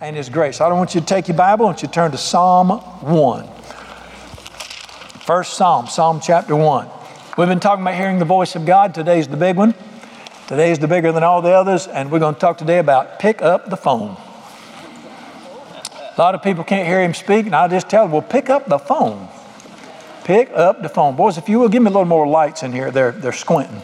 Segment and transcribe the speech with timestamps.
[0.00, 0.60] and His grace.
[0.60, 2.68] I don't want you to take your Bible, I want you to turn to Psalm
[2.70, 3.48] 1.
[5.20, 6.88] First Psalm, Psalm chapter 1.
[7.36, 8.94] We've been talking about hearing the voice of God.
[8.94, 9.74] Today's the big one.
[10.46, 13.42] Today's the bigger than all the others, and we're going to talk today about pick
[13.42, 14.16] up the phone.
[16.16, 18.50] A lot of people can't hear him speak, and I just tell them, well, pick
[18.50, 19.28] up the phone.
[20.24, 21.16] Pick up the phone.
[21.16, 22.90] Boys, if you will, give me a little more lights in here.
[22.90, 23.82] They're, they're squinting.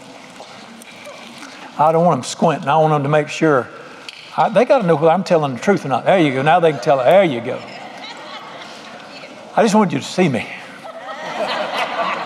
[1.79, 2.69] I don't want them squinting.
[2.69, 3.69] I want them to make sure.
[4.37, 6.05] I, they got to know whether I'm telling the truth or not.
[6.05, 6.43] There you go.
[6.43, 6.99] Now they can tell.
[6.99, 7.57] There you go.
[9.57, 10.41] I just wanted you to see me.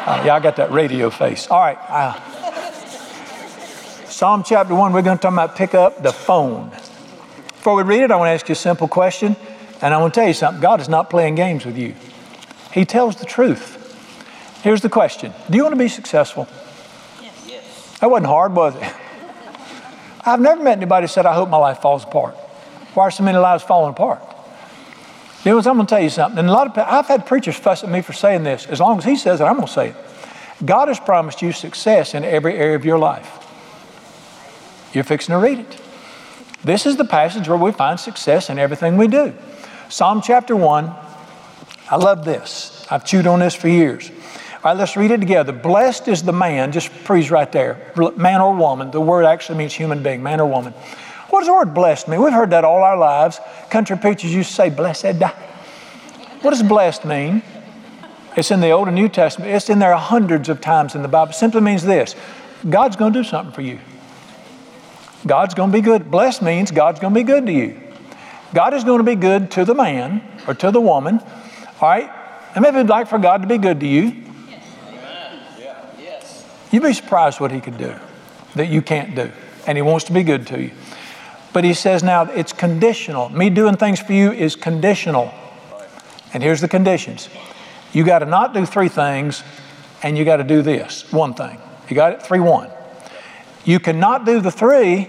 [0.09, 1.49] Uh, yeah, I got that radio face.
[1.49, 1.77] All right.
[1.87, 2.19] Uh,
[4.07, 6.71] Psalm chapter 1, we're going to talk about pick up the phone.
[6.71, 9.37] Before we read it, I want to ask you a simple question.
[9.83, 11.95] And I want to tell you something God is not playing games with you,
[12.73, 13.75] He tells the truth.
[14.63, 16.49] Here's the question Do you want to be successful?
[17.47, 17.99] Yes.
[18.01, 18.93] That wasn't hard, was it?
[20.29, 22.35] I've never met anybody who said, I hope my life falls apart.
[22.95, 24.23] Why are so many lives falling apart?
[25.45, 26.39] You know, I'm going to tell you something.
[26.39, 28.67] And a lot of I've had preachers fuss at me for saying this.
[28.67, 29.97] As long as he says it, I'm going to say it.
[30.65, 33.35] God has promised you success in every area of your life.
[34.93, 35.81] You're fixing to read it.
[36.65, 39.33] This is the passage where we find success in everything we do.
[39.89, 40.93] Psalm chapter 1.
[41.91, 42.87] I love this.
[42.91, 44.11] I've chewed on this for years.
[44.65, 45.53] All right, let's read it together.
[45.53, 48.91] Blessed is the man, just freeze right there, man or woman.
[48.91, 50.73] The word actually means human being, man or woman.
[51.31, 52.23] What does the word blessed mean?
[52.23, 53.39] We've heard that all our lives.
[53.71, 55.23] Country preachers used to say, blessed.
[56.43, 57.43] What does blessed mean?
[58.37, 59.51] It's in the Old and New Testament.
[59.51, 61.31] It's in there hundreds of times in the Bible.
[61.31, 62.17] It simply means this
[62.69, 63.79] God's going to do something for you.
[65.27, 66.11] God's going to be good.
[66.11, 67.81] Blessed means God's going to be good to you.
[68.55, 71.21] God is going to be good to the man or to the woman.
[71.81, 72.11] All right?
[72.55, 74.25] And maybe you'd like for God to be good to you.
[76.71, 77.95] You'd be surprised what He could do
[78.55, 79.31] that you can't do.
[79.67, 80.71] And He wants to be good to you.
[81.53, 83.29] But He says now it's conditional.
[83.31, 85.33] Me doing things for you is conditional.
[86.33, 87.29] And here's the conditions
[87.93, 89.43] you got to not do three things,
[90.03, 91.59] and you got to do this one thing.
[91.89, 92.23] You got it?
[92.23, 92.71] 3 1.
[93.65, 95.09] You cannot do the three,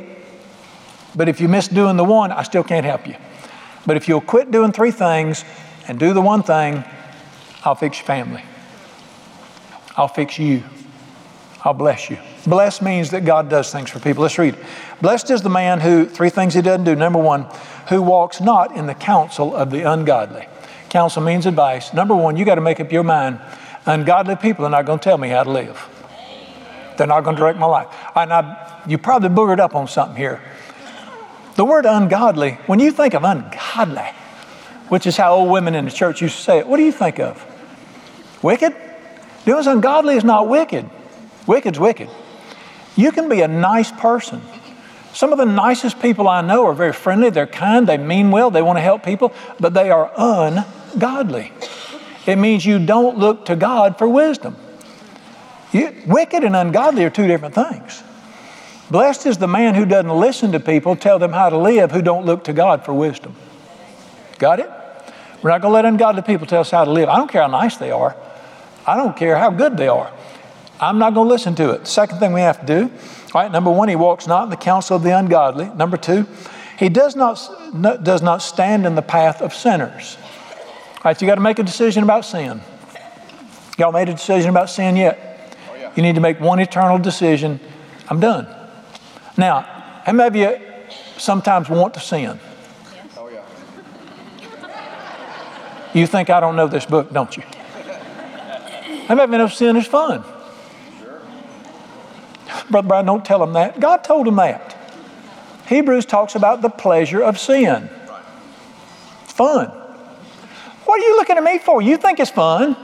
[1.15, 3.15] but if you miss doing the one, I still can't help you.
[3.85, 5.43] But if you'll quit doing three things
[5.87, 6.83] and do the one thing,
[7.63, 8.43] I'll fix your family.
[9.95, 10.63] I'll fix you.
[11.63, 12.17] I'll bless you.
[12.47, 14.23] Bless means that God does things for people.
[14.23, 14.55] Let's read.
[15.01, 16.95] Blessed is the man who, three things he doesn't do.
[16.95, 17.47] Number one,
[17.89, 20.47] who walks not in the counsel of the ungodly.
[20.89, 21.93] Counsel means advice.
[21.93, 23.41] Number one, you got to make up your mind.
[23.85, 25.87] Ungodly people are not going to tell me how to live.
[26.97, 27.87] They're not going to direct my life.
[28.15, 30.41] And I, you probably boogered up on something here.
[31.55, 34.11] The word ungodly, when you think of ungodly,
[34.87, 36.91] which is how old women in the church used to say it, what do you
[36.91, 37.45] think of?
[38.41, 38.73] Wicked?
[39.45, 40.89] Doing ungodly is not wicked.
[41.49, 42.07] Wicked's wicked.
[42.95, 44.39] You can be a nice person.
[45.13, 48.51] Some of the nicest people I know are very friendly, they're kind, they mean well,
[48.51, 51.51] they want to help people, but they are ungodly.
[52.27, 54.57] It means you don't look to God for wisdom.
[55.71, 58.03] You, wicked and ungodly are two different things.
[58.91, 62.03] Blessed is the man who doesn't listen to people tell them how to live who
[62.03, 63.35] don't look to God for wisdom.
[64.37, 64.69] Got it?
[65.41, 67.09] We're not going to let ungodly people tell us how to live.
[67.09, 68.15] I don't care how nice they are.
[68.85, 70.13] I don't care how good they are.
[70.79, 71.79] I'm not going to listen to it.
[71.81, 72.91] The second thing we have to do,
[73.33, 75.69] all right, number one, he walks not in the counsel of the ungodly.
[75.69, 76.25] Number two,
[76.77, 77.37] he does not,
[78.03, 80.17] does not stand in the path of sinners.
[80.95, 82.61] All right, you got to make a decision about sin.
[83.77, 85.57] Y'all made a decision about sin yet?
[85.69, 85.91] Oh, yeah.
[85.95, 87.59] You need to make one eternal decision.
[88.09, 88.47] I'm done.
[89.37, 89.61] Now,
[90.05, 90.59] how many of you
[91.17, 92.39] sometimes want to sin?
[93.17, 93.45] Oh, yeah.
[95.93, 97.43] You think I don't know this book, don't you?
[99.07, 100.23] How many of you know sin is fun?
[102.69, 103.79] Brother Brian, don't tell him that.
[103.79, 104.75] God told him that.
[105.67, 107.89] Hebrews talks about the pleasure of sin.
[109.25, 109.67] Fun.
[110.85, 111.81] What are you looking at me for?
[111.81, 112.75] You think it's fun.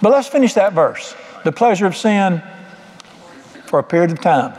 [0.00, 1.14] But let's finish that verse.
[1.44, 2.42] The pleasure of sin
[3.66, 4.52] for a period of time.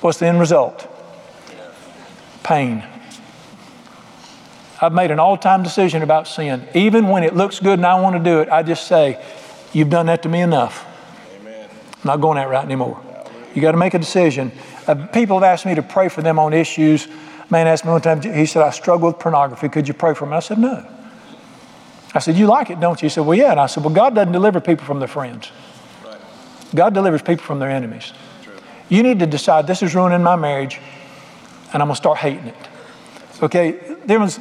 [0.00, 0.88] What's the end result?
[2.42, 2.84] Pain.
[4.80, 6.68] I've made an all time decision about sin.
[6.74, 9.20] Even when it looks good and I want to do it, I just say,
[9.72, 10.85] You've done that to me enough.
[12.06, 13.02] Not going that route anymore.
[13.54, 14.52] You got to make a decision.
[14.86, 17.08] Uh, people have asked me to pray for them on issues.
[17.50, 19.68] Man asked me one time, he said, I struggle with pornography.
[19.68, 20.34] Could you pray for me?
[20.36, 20.86] I said, No.
[22.14, 23.06] I said, You like it, don't you?
[23.06, 23.50] He said, Well, yeah.
[23.50, 25.50] And I said, Well, God doesn't deliver people from their friends.
[26.74, 28.12] God delivers people from their enemies.
[28.88, 30.80] You need to decide this is ruining my marriage,
[31.72, 32.68] and I'm going to start hating it.
[33.42, 33.96] Okay?
[34.04, 34.38] There was,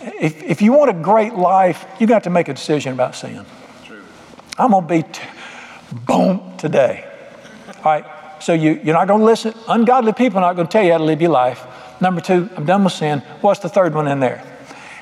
[0.00, 3.46] if, if you want a great life, you got to make a decision about sin.
[3.86, 4.02] True.
[4.58, 5.22] I'm going to be t-
[5.92, 7.08] boom today.
[7.68, 8.04] All right?
[8.40, 9.54] So you, you're not going to listen.
[9.68, 11.66] Ungodly people are not going to tell you how to live your life.
[12.00, 13.20] Number two, I'm done with sin.
[13.40, 14.44] What's the third one in there?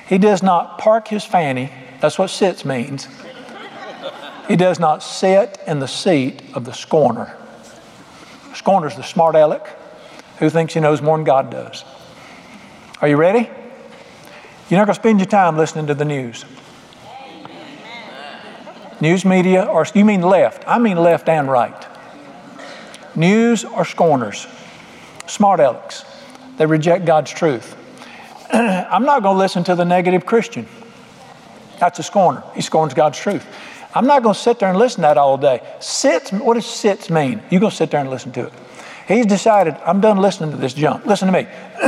[0.08, 1.70] He does not park his fanny.
[2.00, 3.08] That's what sits means.
[4.48, 7.36] He does not sit in the seat of the scorner.
[8.54, 9.66] Scorner's the smart aleck
[10.38, 11.84] who thinks he knows more than God does.
[13.00, 13.50] Are you ready?
[14.68, 16.44] You're not going to spend your time listening to the news.
[19.00, 20.64] News media, or you mean left?
[20.66, 21.86] I mean left and right.
[23.14, 24.46] News or scorners,
[25.26, 26.04] smart alecks.
[26.56, 27.76] They reject God's truth.
[28.52, 30.66] I'm not going to listen to the negative Christian.
[31.78, 32.42] That's a scorner.
[32.54, 33.46] He scorns God's truth.
[33.94, 35.60] I'm not going to sit there and listen to that all day.
[35.80, 37.42] Sits, what does sits mean?
[37.50, 38.52] You're going to sit there and listen to it.
[39.08, 41.06] He's decided, I'm done listening to this junk.
[41.06, 41.46] Listen to me.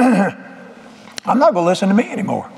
[1.25, 2.51] I'm not going to listen to me anymore.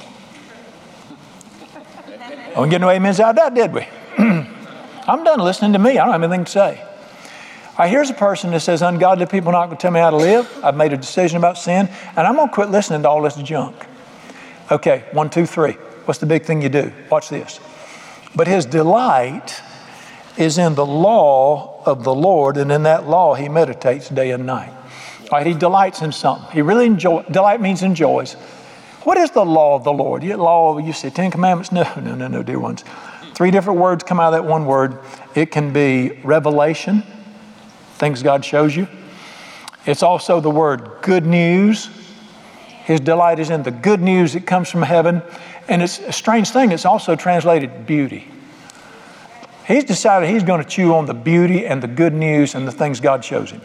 [2.49, 3.87] We didn't get no amens out of that, did we?
[5.08, 5.99] I'm done listening to me.
[5.99, 6.81] I don't have anything to say.
[6.81, 10.00] All right, here's a person that says, Ungodly people are not going to tell me
[10.00, 10.46] how to live.
[10.62, 13.37] I've made a decision about sin, and I'm going to quit listening to all this
[13.37, 13.76] junk.
[14.70, 15.72] Okay, one, two, three.
[16.05, 16.93] What's the big thing you do?
[17.11, 17.61] Watch this.
[18.37, 19.62] But his delight
[20.37, 24.44] is in the law of the Lord, and in that law he meditates day and
[24.44, 24.73] night.
[25.31, 26.50] All right, he delights in something.
[26.52, 28.34] He really enjoys, delight means enjoys.
[29.05, 30.23] What is the law of the Lord?
[30.23, 31.73] You, law, you say Ten Commandments?
[31.73, 32.84] No, no, no, no, dear ones.
[33.40, 34.98] Three different words come out of that one word.
[35.34, 37.02] It can be revelation,
[37.94, 38.87] things God shows you.
[39.87, 41.88] It's also the word good news.
[42.84, 45.22] His delight is in the good news that comes from heaven.
[45.69, 48.28] And it's a strange thing, it's also translated beauty.
[49.66, 52.72] He's decided he's going to chew on the beauty and the good news and the
[52.72, 53.62] things God shows him.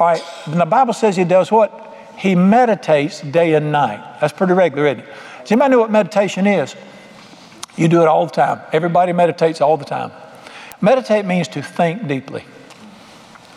[0.00, 1.96] All right, and the Bible says he does what?
[2.18, 4.18] He meditates day and night.
[4.20, 5.08] That's pretty regular, isn't it?
[5.42, 6.74] Does anybody know what meditation is?
[7.76, 8.60] You do it all the time.
[8.72, 10.12] Everybody meditates all the time.
[10.80, 12.44] Meditate means to think deeply,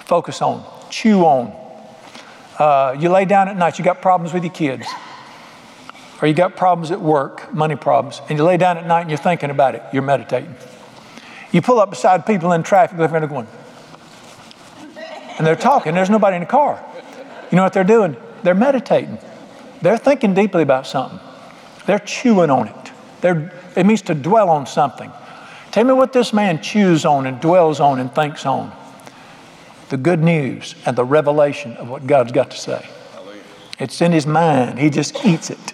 [0.06, 1.54] focus on, chew on.
[2.58, 4.88] Uh, you lay down at night, you got problems with your kids,
[6.22, 9.10] or you got problems at work, money problems, and you lay down at night and
[9.10, 10.56] you're thinking about it, you're meditating.
[11.52, 13.48] You pull up beside people in traffic, they're going,
[15.38, 16.84] and they're talking, there's nobody in the car.
[17.52, 18.18] You know what they're doing?
[18.44, 19.20] They're meditating.
[19.82, 21.20] They're thinking deeply about something.
[21.86, 22.92] They're chewing on it.
[23.22, 25.12] They're, it means to dwell on something.
[25.72, 28.72] Tell me what this man chews on and dwells on and thinks on.
[29.90, 32.90] The good news and the revelation of what God's got to say.
[33.80, 34.80] It's in his mind.
[34.80, 35.74] He just eats it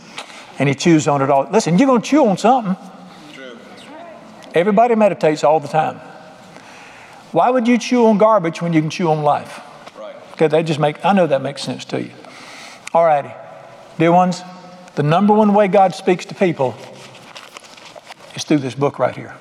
[0.60, 1.48] and he chews on it all.
[1.50, 2.76] Listen, you're going to chew on something.
[4.54, 5.96] Everybody meditates all the time.
[7.32, 9.62] Why would you chew on garbage when you can chew on life?
[9.98, 10.16] Right.
[10.34, 12.12] Okay, that just make I know that makes sense to you.
[12.94, 13.32] All righty.
[13.98, 14.42] Dear ones,
[14.96, 16.76] the number one way God speaks to people
[18.36, 19.36] is through this book right here.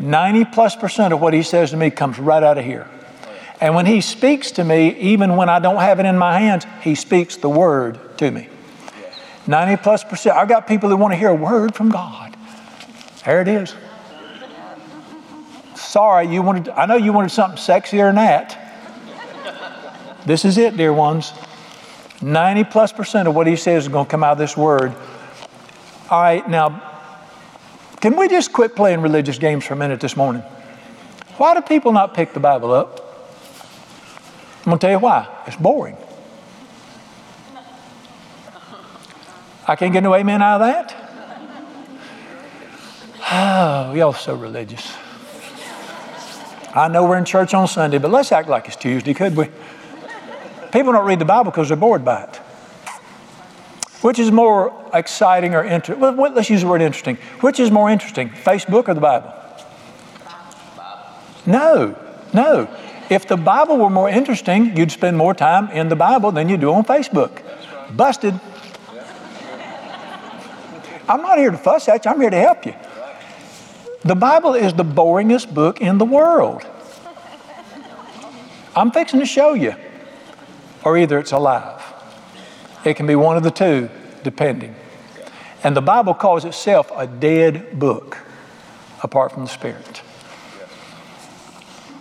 [0.00, 2.88] 90 plus percent of what he says to me comes right out of here.
[3.60, 6.64] And when he speaks to me, even when I don't have it in my hands,
[6.82, 8.48] he speaks the word to me.
[9.46, 10.36] 90 plus percent.
[10.36, 12.36] I've got people that want to hear a word from God.
[13.24, 13.74] There it is.
[15.74, 18.64] Sorry, you wanted, I know you wanted something sexier than that.
[20.26, 21.32] This is it, dear ones.
[22.20, 24.92] 90 plus percent of what he says is going to come out of this word.
[26.10, 26.87] All right, now,
[28.00, 30.42] can we just quit playing religious games for a minute this morning?
[31.36, 33.00] Why do people not pick the Bible up?
[34.60, 35.28] I'm going to tell you why.
[35.46, 35.96] It's boring.
[39.66, 40.94] I can't get no amen out of that.
[43.30, 44.96] Oh, y'all so religious.
[46.74, 49.48] I know we're in church on Sunday, but let's act like it's Tuesday, could we?
[50.72, 52.40] People don't read the Bible because they're bored by it.
[54.00, 56.00] Which is more exciting or interesting?
[56.00, 57.16] Well, let's use the word interesting.
[57.40, 59.34] Which is more interesting, Facebook or the Bible?
[61.46, 61.98] No,
[62.32, 62.68] no.
[63.10, 66.56] If the Bible were more interesting, you'd spend more time in the Bible than you
[66.56, 67.42] do on Facebook.
[67.96, 68.38] Busted.
[71.08, 72.74] I'm not here to fuss at you, I'm here to help you.
[74.04, 76.66] The Bible is the boringest book in the world.
[78.76, 79.74] I'm fixing to show you
[80.84, 81.87] or either it's alive.
[82.84, 83.90] It can be one of the two,
[84.22, 84.74] depending.
[85.64, 88.18] And the Bible calls itself a dead book
[89.02, 90.02] apart from the Spirit.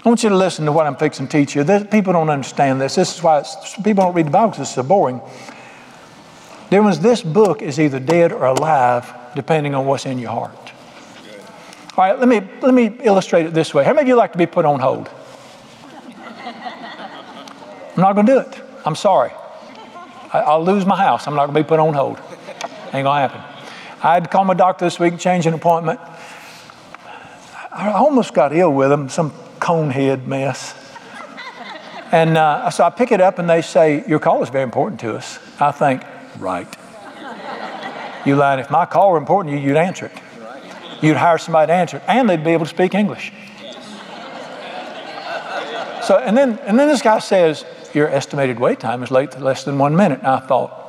[0.05, 1.63] I want you to listen to what I'm fixing to teach you.
[1.63, 2.95] This, people don't understand this.
[2.95, 3.43] This is why
[3.83, 5.21] people don't read the Bible because it's so boring.
[6.69, 10.71] There was this book is either dead or alive, depending on what's in your heart.
[11.97, 13.83] All right, let me, let me illustrate it this way.
[13.83, 15.09] How many of you like to be put on hold?
[17.95, 18.61] I'm not going to do it.
[18.85, 19.31] I'm sorry.
[20.45, 21.27] I, will lose my house.
[21.27, 22.17] I'm not going to be put on hold.
[22.93, 23.41] Ain't going to happen.
[24.03, 25.99] I had to call my doctor this week, change an appointment.
[27.71, 30.75] I almost got ill with him, some conehead mess.
[32.11, 34.99] And uh, so I pick it up and they say, Your call is very important
[35.01, 35.39] to us.
[35.59, 36.03] I think,
[36.39, 36.67] Right.
[38.25, 38.59] You lying.
[38.59, 40.11] If my call were important to you, you'd answer it.
[41.01, 43.31] You'd hire somebody to answer it, and they'd be able to speak English.
[46.03, 49.63] So, and then, and then this guy says, Your estimated wait time is late less
[49.63, 50.19] than one minute.
[50.19, 50.87] And I thought,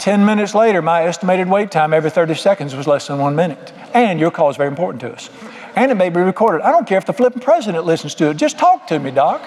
[0.00, 3.72] 10 minutes later, my estimated wait time every 30 seconds was less than one minute.
[3.92, 5.28] And your call is very important to us.
[5.76, 6.62] And it may be recorded.
[6.62, 8.38] I don't care if the flipping president listens to it.
[8.38, 9.42] Just talk to me, Doc.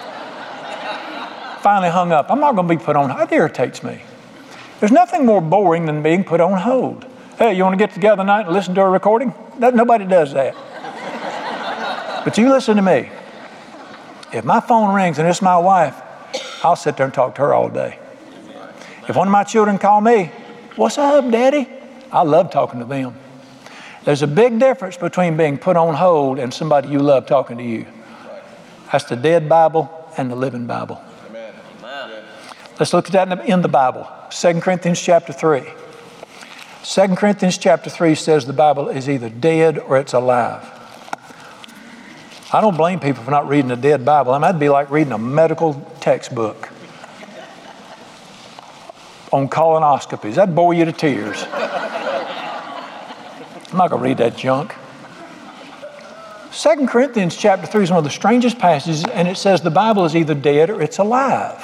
[1.62, 2.30] Finally hung up.
[2.30, 3.10] I'm not going to be put on.
[3.10, 3.22] Hold.
[3.22, 4.02] That irritates me.
[4.80, 7.06] There's nothing more boring than being put on hold.
[7.40, 9.34] Hey, you want to get together tonight and listen to a recording?
[9.60, 10.54] That, nobody does that.
[12.26, 13.10] but you listen to me.
[14.34, 16.02] If my phone rings and it's my wife,
[16.64, 18.00] I'll sit there and talk to her all day.
[19.08, 20.32] If one of my children call me,
[20.76, 21.68] What's up, Daddy?
[22.12, 23.16] I love talking to them.
[24.06, 27.64] There's a big difference between being put on hold and somebody you love talking to
[27.64, 27.86] you.
[28.92, 31.00] That's the dead Bible and the living Bible.
[32.80, 34.10] Let's look at that in the Bible.
[34.32, 35.62] 2 Corinthians chapter 3.
[36.84, 40.68] 2 Corinthians chapter 3 says the Bible is either dead or it's alive.
[42.54, 44.32] I don't blame people for not reading a dead Bible.
[44.32, 46.70] I mean, that'd be like reading a medical textbook
[49.32, 50.36] on colonoscopies.
[50.36, 51.44] That'd bore you to tears.
[53.74, 54.76] I'm not going to read that junk.
[56.52, 60.06] 2 Corinthians chapter 3 is one of the strangest passages, and it says the Bible
[60.06, 61.60] is either dead or it's alive.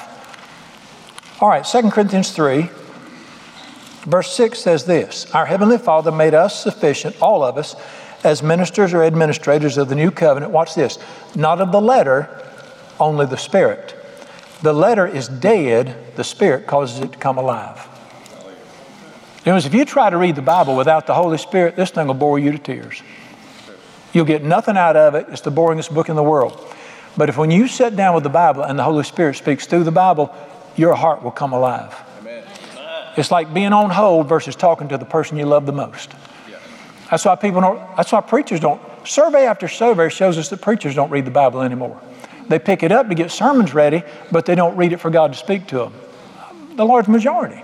[1.40, 2.68] All right, 2 Corinthians 3,
[4.02, 7.76] verse 6 says this Our Heavenly Father made us sufficient, all of us,
[8.22, 10.52] as ministers or administrators of the new covenant.
[10.52, 10.98] Watch this
[11.34, 12.28] not of the letter,
[12.98, 13.96] only the Spirit.
[14.62, 17.86] The letter is dead, the Spirit causes it to come alive.
[19.38, 22.14] Because if you try to read the Bible without the Holy Spirit, this thing will
[22.14, 23.02] bore you to tears.
[24.12, 25.26] You'll get nothing out of it.
[25.30, 26.60] It's the boringest book in the world.
[27.16, 29.84] But if when you sit down with the Bible and the Holy Spirit speaks through
[29.84, 30.34] the Bible,
[30.76, 31.94] your heart will come alive.
[32.20, 32.44] Amen.
[33.16, 36.12] It's like being on hold versus talking to the person you love the most.
[37.10, 38.80] That's why people don't, that's why preachers don't.
[39.04, 42.00] Survey after survey shows us that preachers don't read the Bible anymore.
[42.48, 45.32] They pick it up to get sermons ready, but they don't read it for God
[45.32, 45.94] to speak to them.
[46.76, 47.62] The large majority.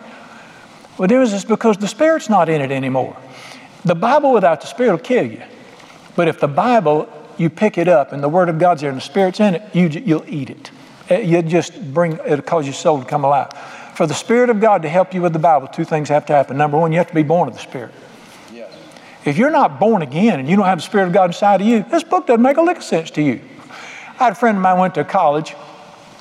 [0.97, 3.17] What it is is because the Spirit's not in it anymore.
[3.85, 5.43] The Bible without the Spirit will kill you.
[6.17, 8.97] But if the Bible, you pick it up and the Word of God's there and
[8.97, 10.71] the Spirit's in it, you, you'll eat it.
[11.11, 13.53] Uh, you just bring, it'll cause your soul to come alive.
[13.95, 16.33] For the Spirit of God to help you with the Bible, two things have to
[16.33, 16.57] happen.
[16.57, 17.93] Number one, you have to be born of the Spirit.
[19.27, 21.67] If you're not born again and you don't have the Spirit of God inside of
[21.67, 23.41] you, this book doesn't make a lick of sense to you.
[24.19, 25.55] I had a friend of mine went to college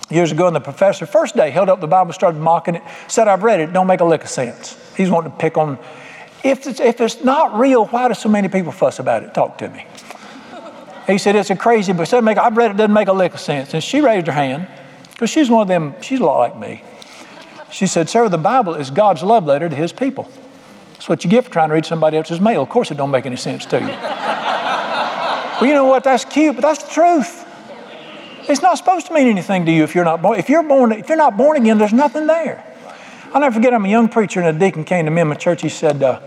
[0.10, 3.28] years ago, and the professor, first day, held up the Bible, started mocking it, said,
[3.28, 4.78] I've read it, don't make a lick of sense.
[4.98, 5.78] He's wanting to pick on,
[6.44, 9.34] if it's, if it's not real, why do so many people fuss about it?
[9.34, 9.86] Talk to me.
[11.08, 12.08] He said, it's a crazy book.
[12.08, 13.74] Said, make, I've read it, doesn't make a lick of sense.
[13.74, 14.68] And she raised her hand,
[15.12, 16.84] because she's one of them, she's a lot like me.
[17.72, 20.30] She said, Sir, the Bible is God's love letter to his people.
[21.06, 22.64] That's what you get for trying to read somebody else's mail.
[22.64, 23.86] Of course, it don't make any sense to you.
[23.86, 26.04] well, you know what?
[26.04, 27.46] That's cute, but that's the truth.
[28.50, 30.40] It's not supposed to mean anything to you if you're not born.
[30.40, 32.66] If you're born, if you're not born again, there's nothing there.
[33.32, 33.72] I'll never forget.
[33.72, 35.62] I'm a young preacher, and a deacon came to me in my church.
[35.62, 36.20] He said, uh,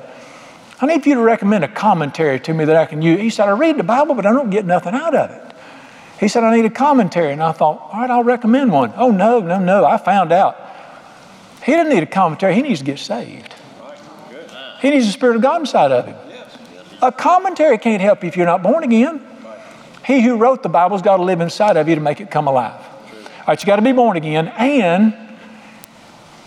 [0.80, 3.48] "I need you to recommend a commentary to me that I can use." He said,
[3.48, 5.42] "I read the Bible, but I don't get nothing out of it."
[6.20, 9.10] He said, "I need a commentary," and I thought, "All right, I'll recommend one." Oh
[9.10, 9.84] no, no, no!
[9.84, 10.56] I found out
[11.64, 12.54] he didn't need a commentary.
[12.54, 13.56] He needs to get saved.
[14.80, 16.16] He needs the Spirit of God inside of him.
[17.02, 19.24] A commentary can't help you if you're not born again.
[20.04, 22.48] He who wrote the Bible's got to live inside of you to make it come
[22.48, 22.80] alive.
[22.80, 25.14] All right, you got to be born again, and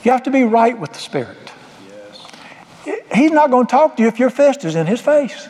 [0.03, 1.37] you have to be right with the Spirit.
[3.13, 5.47] He's not going to talk to you if your fist is in his face.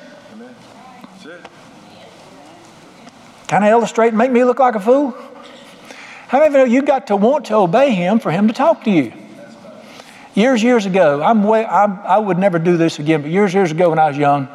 [3.48, 5.16] Kind of illustrate and make me look like a fool?
[6.28, 8.54] How many of you know you got to want to obey him for him to
[8.54, 9.12] talk to you?
[10.34, 13.72] Years, years ago, I'm way, I'm, I would never do this again, but years, years
[13.72, 14.48] ago when I was young,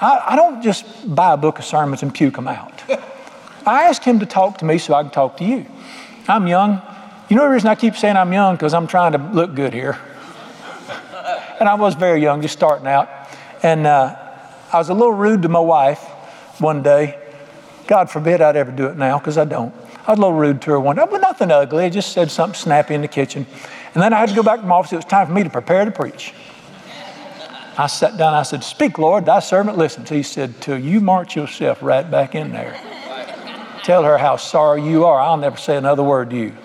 [0.00, 0.84] I, I don't just
[1.14, 2.82] buy a book of sermons and puke them out.
[3.66, 5.66] I ask him to talk to me so I can talk to you.
[6.28, 6.82] I'm young.
[7.28, 8.56] You know the reason I keep saying I'm young?
[8.56, 9.98] Because I'm trying to look good here.
[11.60, 13.08] and I was very young, just starting out.
[13.62, 14.14] And uh,
[14.72, 16.02] I was a little rude to my wife
[16.60, 17.18] one day.
[17.86, 19.74] God forbid I'd ever do it now, because I don't.
[20.06, 21.84] I was a little rude to her one day, but nothing ugly.
[21.84, 23.46] I just said something snappy in the kitchen.
[23.94, 24.92] And then I had to go back to my office.
[24.92, 26.34] It was time for me to prepare to preach.
[27.78, 30.10] I sat down, I said, Speak, Lord, thy servant listens.
[30.10, 32.78] He said, Till you march yourself right back in there.
[33.84, 35.20] Tell her how sorry you are.
[35.20, 36.56] I'll never say another word to you.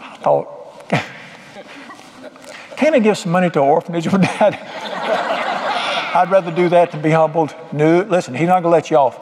[0.00, 0.90] I thought,
[2.76, 4.54] Can't I give some money to an orphanage with dad?
[6.14, 7.54] I'd rather do that than be humbled.
[7.72, 9.20] No, listen, he's not going to let you off.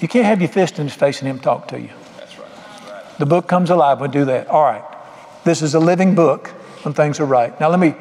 [0.00, 1.90] You can't have your fist in his face and him talk to you.
[2.16, 2.48] That's right.
[2.90, 3.18] right.
[3.18, 4.48] The book comes alive when we do that.
[4.48, 4.84] All right.
[5.44, 6.48] This is a living book
[6.82, 7.58] when things are right.
[7.60, 7.94] Now let me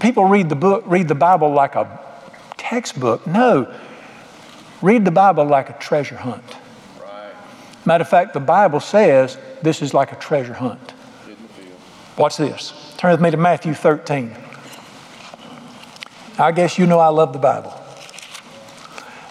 [0.00, 2.00] people read the book read the Bible like a
[2.56, 3.26] textbook.
[3.26, 3.72] No.
[4.80, 6.44] Read the Bible like a treasure hunt.
[7.00, 7.32] Right.
[7.84, 10.94] Matter of fact, the Bible says this is like a treasure hunt.
[12.18, 12.72] Watch this.
[12.98, 14.36] Turn with me to Matthew 13.
[16.38, 17.78] I guess you know I love the Bible.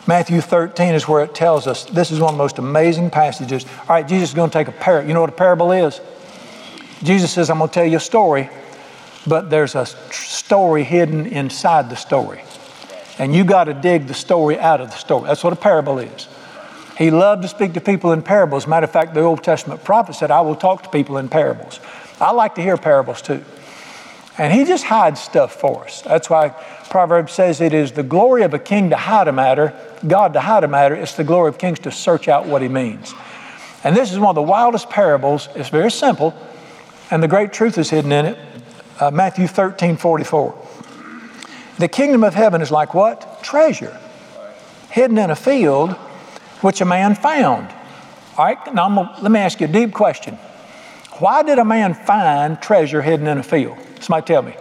[0.07, 3.65] Matthew 13 is where it tells us this is one of the most amazing passages.
[3.81, 5.07] All right, Jesus is going to take a parable.
[5.07, 6.01] You know what a parable is?
[7.03, 8.49] Jesus says, I'm going to tell you a story,
[9.25, 12.43] but there's a story hidden inside the story.
[13.17, 15.27] And you got to dig the story out of the story.
[15.27, 16.27] That's what a parable is.
[16.97, 18.67] He loved to speak to people in parables.
[18.67, 21.79] Matter of fact, the Old Testament prophet said, I will talk to people in parables.
[22.19, 23.43] I like to hear parables too.
[24.37, 26.01] And he just hides stuff for us.
[26.01, 26.49] That's why
[26.89, 29.73] Proverbs says it is the glory of a king to hide a matter,
[30.07, 30.95] God to hide a matter.
[30.95, 33.13] It's the glory of kings to search out what he means.
[33.83, 35.49] And this is one of the wildest parables.
[35.55, 36.35] It's very simple,
[37.11, 38.39] and the great truth is hidden in it.
[38.99, 40.67] Uh, Matthew 13, 44.
[41.77, 43.43] The kingdom of heaven is like what?
[43.43, 43.99] Treasure.
[44.89, 45.91] Hidden in a field,
[46.61, 47.73] which a man found.
[48.37, 50.35] All right, now gonna, let me ask you a deep question.
[51.19, 53.77] Why did a man find treasure hidden in a field?
[53.99, 54.55] Somebody tell me.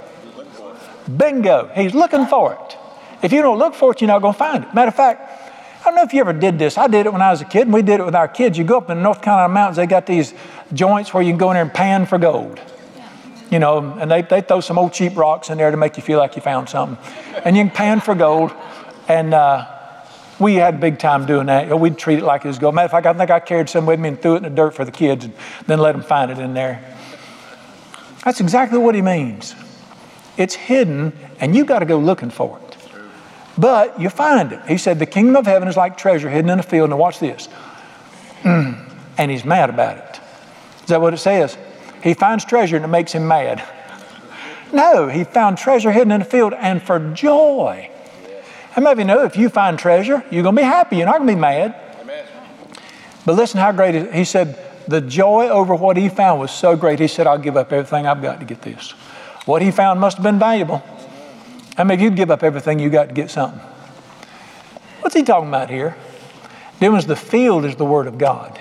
[1.16, 1.70] Bingo.
[1.74, 2.76] He's looking for it.
[3.22, 4.74] If you don't look for it, you're not going to find it.
[4.74, 5.29] Matter of fact,
[5.80, 6.76] I don't know if you ever did this.
[6.76, 8.58] I did it when I was a kid, and we did it with our kids.
[8.58, 10.34] You go up in the North Carolina mountains, they got these
[10.74, 12.60] joints where you can go in there and pan for gold.
[13.50, 16.02] You know, and they, they throw some old cheap rocks in there to make you
[16.02, 16.98] feel like you found something.
[17.44, 18.52] And you can pan for gold.
[19.08, 19.66] And uh,
[20.38, 21.78] we had a big time doing that.
[21.80, 22.74] We'd treat it like it was gold.
[22.74, 24.50] Matter of fact, I think I carried some with me and threw it in the
[24.50, 25.34] dirt for the kids and
[25.66, 26.96] then let them find it in there.
[28.24, 29.54] That's exactly what he means.
[30.36, 32.69] It's hidden, and you got to go looking for it.
[33.58, 34.60] But you find it.
[34.66, 36.90] He said, The kingdom of heaven is like treasure hidden in a field.
[36.90, 37.48] Now, watch this.
[38.42, 38.72] Hmm.
[39.18, 40.20] and he's mad about it.
[40.82, 41.58] Is that what it says?
[42.02, 43.62] He finds treasure and it makes him mad.
[44.72, 47.90] No, he found treasure hidden in a field and for joy.
[48.70, 50.98] How many of you know if you find treasure, you're going to be happy.
[50.98, 51.74] You're not going to be mad.
[53.26, 54.14] But listen how great.
[54.14, 57.56] He said, the joy over what he found was so great, he said, I'll give
[57.56, 58.90] up everything I've got to get this.
[59.44, 60.82] What he found must have been valuable.
[61.80, 63.58] How mean, of you give up everything you got to get something?
[65.00, 65.96] What's he talking about here?
[66.78, 68.60] Difference the field is the Word of God.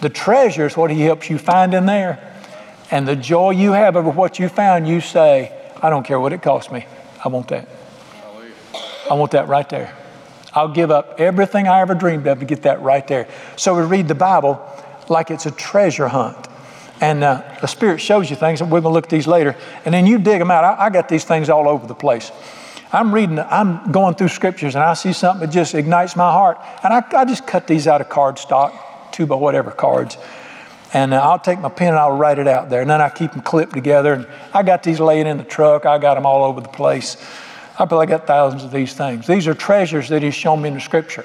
[0.00, 2.40] The treasure is what he helps you find in there.
[2.92, 6.32] And the joy you have over what you found, you say, I don't care what
[6.32, 6.86] it costs me.
[7.24, 7.68] I want that.
[9.10, 9.92] I want that right there.
[10.52, 13.26] I'll give up everything I ever dreamed of to get that right there.
[13.56, 14.64] So we read the Bible
[15.08, 16.46] like it's a treasure hunt.
[17.00, 19.56] And uh, the Spirit shows you things, and we're going to look at these later.
[19.84, 20.64] And then you dig them out.
[20.64, 22.30] I, I got these things all over the place.
[22.92, 26.58] I'm reading, I'm going through scriptures, and I see something that just ignites my heart.
[26.82, 30.18] And I, I just cut these out of cardstock, two by whatever cards.
[30.92, 32.80] And uh, I'll take my pen and I'll write it out there.
[32.80, 34.12] And then I keep them clipped together.
[34.12, 35.86] And I got these laying in the truck.
[35.86, 37.16] I got them all over the place.
[37.78, 39.24] I probably got thousands of these things.
[39.26, 41.24] These are treasures that He's shown me in the Scripture.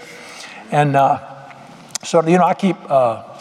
[0.71, 1.19] And uh,
[2.03, 2.77] so, you know, I keep.
[2.89, 3.34] Uh,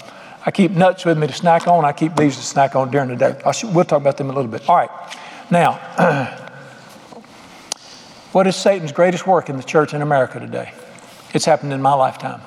[0.47, 1.85] I keep nuts with me to snack on.
[1.85, 3.41] I keep these to snack on during the day.
[3.65, 4.69] we'll talk about them a little bit.
[4.69, 4.91] All right.
[5.51, 5.79] Now,
[8.33, 10.73] what is Satan's greatest work in the church in America today?
[11.33, 12.43] It's happened in my lifetime.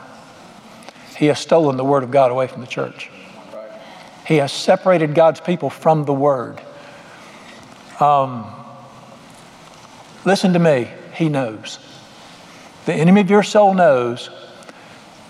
[1.18, 3.10] He has stolen the Word of God away from the church.
[4.28, 6.62] He has separated God's people from the Word.
[8.00, 8.54] Um,
[10.24, 11.80] listen to me, He knows.
[12.86, 14.30] The enemy of your soul knows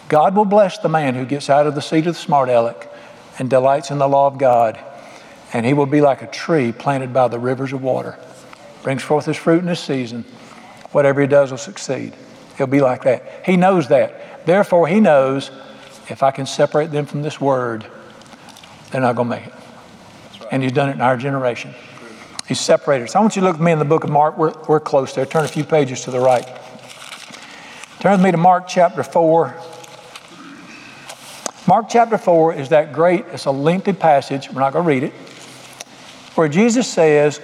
[0.10, 2.90] God will bless the man who gets out of the seat of the smart aleck
[3.40, 4.80] and delights in the law of God,
[5.54, 8.18] and he will be like a tree planted by the rivers of water.
[8.84, 10.24] Brings forth his fruit in his season.
[10.92, 12.14] Whatever he does will succeed.
[12.58, 13.44] He'll be like that.
[13.46, 14.46] He knows that.
[14.46, 15.52] Therefore, he knows
[16.10, 17.86] if I can separate them from this word,
[18.92, 19.54] they're not going to make it.
[19.54, 20.48] Right.
[20.54, 21.74] And he's done it in our generation.
[22.48, 23.10] He's separated.
[23.10, 24.38] So I want you to look at me in the book of Mark.
[24.38, 25.26] We're, we're close there.
[25.26, 26.48] Turn a few pages to the right.
[28.00, 29.77] Turn with me to Mark chapter 4.
[31.68, 34.50] Mark chapter 4 is that great, it's a lengthy passage.
[34.50, 35.12] We're not going to read it.
[36.36, 37.42] Where Jesus says,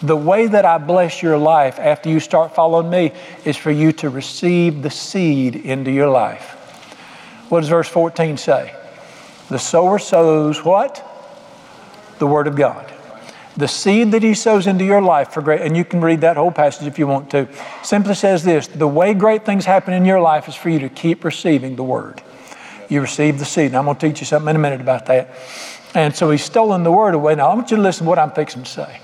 [0.00, 3.12] The way that I bless your life after you start following me
[3.44, 6.50] is for you to receive the seed into your life.
[7.48, 8.72] What does verse 14 say?
[9.48, 11.04] The sower sows what?
[12.20, 12.92] The Word of God.
[13.56, 16.36] The seed that he sows into your life for great, and you can read that
[16.36, 17.48] whole passage if you want to,
[17.82, 20.88] simply says this the way great things happen in your life is for you to
[20.88, 22.22] keep receiving the Word
[22.88, 23.66] you receive the seed.
[23.66, 25.34] And I'm going to teach you something in a minute about that.
[25.94, 27.34] And so he's stolen the word away.
[27.34, 29.00] Now, I want you to listen to what I'm fixing to say.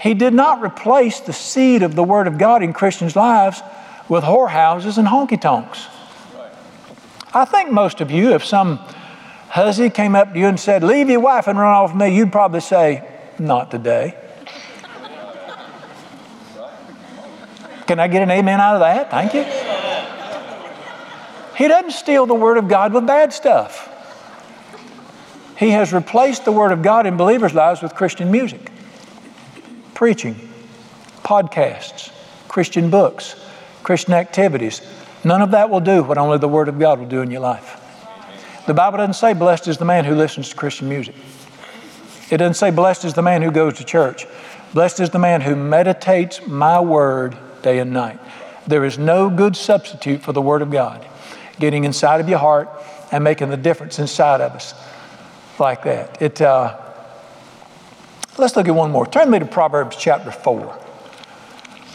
[0.00, 3.62] He did not replace the seed of the word of God in Christians' lives
[4.08, 5.86] with whorehouses and honky tonks.
[7.34, 8.78] I think most of you, if some
[9.48, 12.16] hussy came up to you and said, Leave your wife and run off with me,
[12.16, 13.06] you'd probably say,
[13.38, 14.16] Not today.
[17.86, 19.10] Can I get an amen out of that?
[19.10, 19.67] Thank you.
[21.58, 23.92] He doesn't steal the Word of God with bad stuff.
[25.58, 28.70] He has replaced the Word of God in believers' lives with Christian music,
[29.92, 30.36] preaching,
[31.24, 32.12] podcasts,
[32.46, 33.34] Christian books,
[33.82, 34.82] Christian activities.
[35.24, 37.40] None of that will do what only the Word of God will do in your
[37.40, 37.74] life.
[38.68, 41.16] The Bible doesn't say, blessed is the man who listens to Christian music.
[42.30, 44.28] It doesn't say, blessed is the man who goes to church.
[44.74, 48.20] Blessed is the man who meditates my word day and night.
[48.68, 51.04] There is no good substitute for the Word of God
[51.58, 52.68] getting inside of your heart
[53.10, 54.74] and making the difference inside of us
[55.58, 56.20] like that.
[56.22, 56.78] It, uh,
[58.36, 59.06] let's look at one more.
[59.06, 60.78] Turn me to Proverbs chapter 4.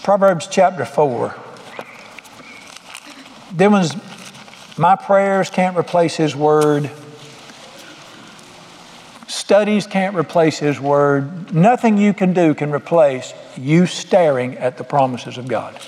[0.04, 1.36] Proverbs chapter 4.
[3.56, 3.95] Dylan's,
[4.78, 6.89] my prayers can't replace his word.
[9.28, 11.54] Studies can't replace his word.
[11.54, 15.80] Nothing you can do can replace you staring at the promises of God.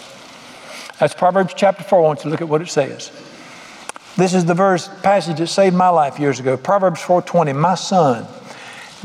[0.99, 1.99] That's Proverbs chapter 4.
[1.99, 3.11] I want you to look at what it says.
[4.17, 6.55] This is the verse passage that saved my life years ago.
[6.55, 7.53] Proverbs 4:20.
[7.53, 8.25] My son,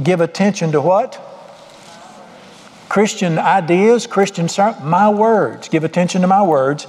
[0.02, 1.18] give attention to what?
[2.88, 4.48] Christian ideas, Christian
[4.82, 5.68] my words.
[5.68, 6.86] Give attention to my words.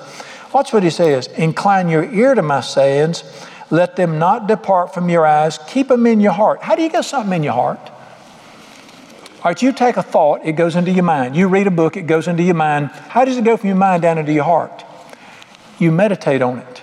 [0.53, 1.27] Watch what he says.
[1.27, 3.23] Incline your ear to my sayings.
[3.69, 5.59] Let them not depart from your eyes.
[5.67, 6.61] Keep them in your heart.
[6.61, 7.79] How do you get something in your heart?
[9.43, 11.35] All right, you take a thought, it goes into your mind.
[11.35, 12.87] You read a book, it goes into your mind.
[12.87, 14.83] How does it go from your mind down into your heart?
[15.79, 16.81] You meditate on it.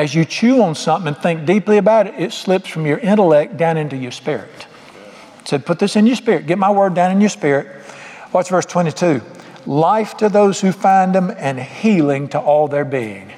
[0.00, 3.58] As you chew on something and think deeply about it, it slips from your intellect
[3.58, 4.66] down into your spirit.
[5.40, 6.46] It said, put this in your spirit.
[6.46, 7.84] Get my word down in your spirit.
[8.32, 9.20] Watch verse 22.
[9.66, 13.30] Life to those who find them and healing to all their being.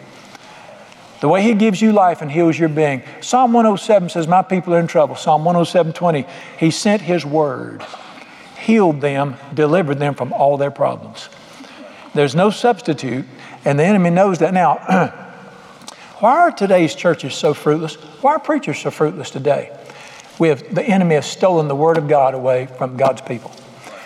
[1.20, 3.02] The way he gives you life and heals your being.
[3.20, 5.16] Psalm 107 says, My people are in trouble.
[5.16, 6.24] Psalm 107 20,
[6.60, 7.84] he sent his word,
[8.56, 11.28] healed them, delivered them from all their problems.
[12.14, 13.24] There's no substitute,
[13.64, 14.54] and the enemy knows that.
[14.54, 15.18] Now,
[16.22, 17.96] Why are today's churches so fruitless?
[18.22, 19.76] Why are preachers so fruitless today?
[20.38, 23.50] We have, the enemy has stolen the Word of God away from God's people.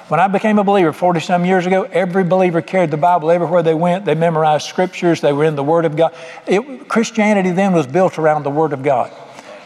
[0.08, 3.62] When I became a believer 40 some years ago, every believer carried the Bible everywhere
[3.62, 4.06] they went.
[4.06, 6.14] They memorized scriptures, they were in the Word of God.
[6.46, 9.12] It, Christianity then was built around the Word of God.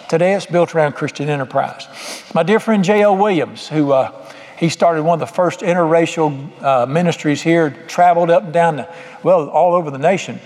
[0.09, 1.87] Today it's built around Christian enterprise.
[2.35, 3.17] My dear friend J.L.
[3.17, 4.11] Williams, who uh,
[4.59, 8.89] he started one of the first interracial uh, ministries here, traveled up and down, the,
[9.23, 10.41] well, all over the nation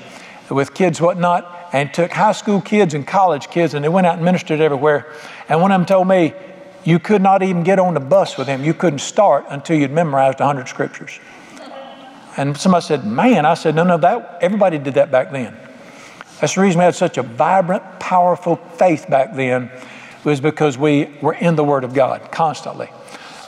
[0.50, 4.14] with kids, whatnot and took high school kids and college kids, and they went out
[4.14, 5.12] and ministered everywhere.
[5.48, 6.32] And one of them told me,
[6.84, 8.62] you could not even get on the bus with him.
[8.62, 11.18] You couldn't start until you'd memorized 100 scriptures.
[12.36, 15.56] And somebody said, Man, I said, No, no, that, everybody did that back then.
[16.40, 19.68] That's the reason we had such a vibrant, powerful faith back then,
[20.22, 22.88] was because we were in the Word of God constantly.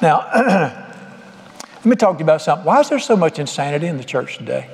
[0.03, 2.67] Now, let me talk to you about something.
[2.67, 4.69] Why is there so much insanity in the church today?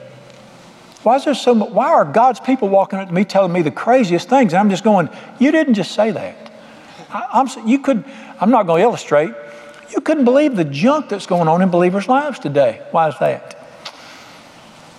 [1.02, 3.62] Why is there so much, why are God's people walking up to me telling me
[3.62, 4.52] the craziest things?
[4.52, 5.08] And I'm just going,
[5.40, 6.52] you didn't just say that.
[7.10, 8.04] I, am you could,
[8.40, 9.32] I'm not going to illustrate.
[9.90, 12.86] You couldn't believe the junk that's going on in believers' lives today.
[12.92, 13.58] Why is that?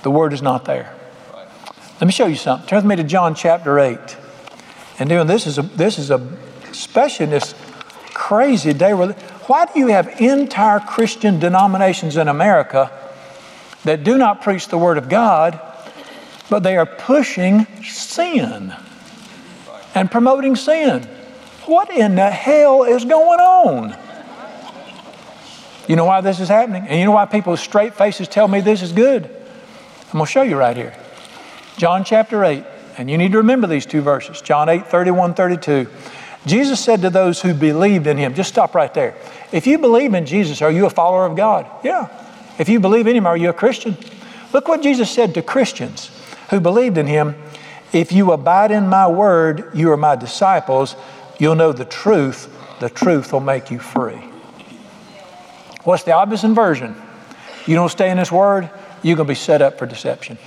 [0.04, 0.94] The word is not there.
[2.00, 2.68] Let me show you something.
[2.68, 3.98] Turn with me to John chapter 8.
[5.00, 6.18] And doing this is a, this is a,
[6.70, 7.56] especially in this
[8.13, 8.92] crazy day.
[8.92, 12.92] Why do you have entire Christian denominations in America
[13.86, 15.60] that do not preach the Word of God
[16.54, 18.72] but they are pushing sin
[19.96, 21.02] and promoting sin.
[21.66, 23.98] What in the hell is going on?
[25.88, 26.86] You know why this is happening?
[26.88, 29.24] And you know why people with straight faces tell me this is good?
[29.24, 30.96] I'm going to show you right here.
[31.78, 32.63] John chapter 8.
[33.00, 35.88] And you need to remember these two verses John 8, 31, 32.
[36.46, 39.16] Jesus said to those who believed in him, just stop right there.
[39.52, 41.66] If you believe in Jesus, are you a follower of God?
[41.84, 42.10] Yeah.
[42.60, 43.98] If you believe in him, are you a Christian?
[44.54, 46.12] Look what Jesus said to Christians
[46.50, 47.36] who believed in him,
[47.92, 50.96] If you abide in my word, you are my disciples.
[51.40, 52.50] You'll know the truth.
[52.80, 54.22] The truth will make you free.
[55.84, 56.96] What's the obvious inversion?
[57.66, 58.70] You don't stay in this word,
[59.02, 60.38] you're going to be set up for deception.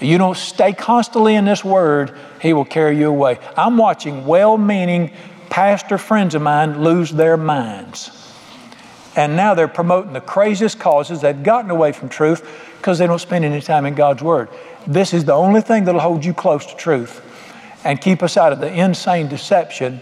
[0.00, 3.38] You don't stay constantly in this word, he will carry you away.
[3.56, 5.12] I'm watching well meaning
[5.50, 8.16] pastor friends of mine lose their minds.
[9.16, 11.20] And now they're promoting the craziest causes.
[11.20, 14.48] They've gotten away from truth because they don't spend any time in God's Word.
[14.86, 17.22] This is the only thing that'll hold you close to truth
[17.84, 20.00] and keep us out of the insane deception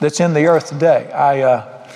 [0.00, 1.10] that's in the earth today.
[1.12, 1.86] I, uh,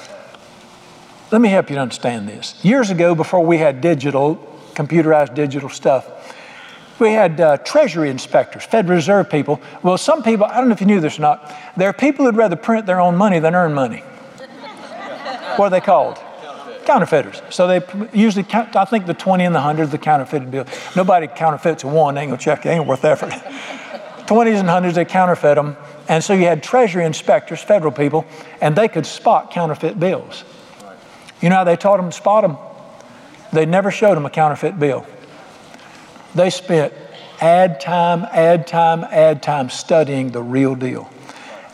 [1.30, 2.62] let me help you to understand this.
[2.64, 4.36] Years ago, before we had digital,
[4.74, 6.08] computerized digital stuff,
[6.98, 9.60] we had uh, Treasury inspectors, Federal Reserve people.
[9.82, 12.24] Well, some people, I don't know if you knew this or not, there are people
[12.24, 14.00] who'd rather print their own money than earn money.
[15.56, 16.18] what are they called?
[16.84, 17.42] Counterfeiters.
[17.50, 17.80] So they
[18.12, 20.66] usually, count, I think the 20 and the 100 the counterfeited bill.
[20.96, 23.30] Nobody counterfeits a one, ain't gonna check, it ain't worth effort.
[24.26, 25.76] 20s and 100s, they counterfeit them.
[26.08, 28.24] And so you had Treasury inspectors, federal people,
[28.60, 30.44] and they could spot counterfeit bills.
[31.40, 32.56] You know how they taught them to spot them?
[33.52, 35.06] They never showed them a counterfeit bill.
[36.34, 36.94] They spent
[37.40, 41.10] ad time, ad time, ad time studying the real deal.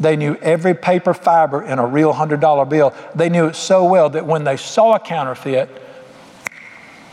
[0.01, 2.95] They knew every paper fiber in a real $100 bill.
[3.15, 5.69] They knew it so well that when they saw a counterfeit,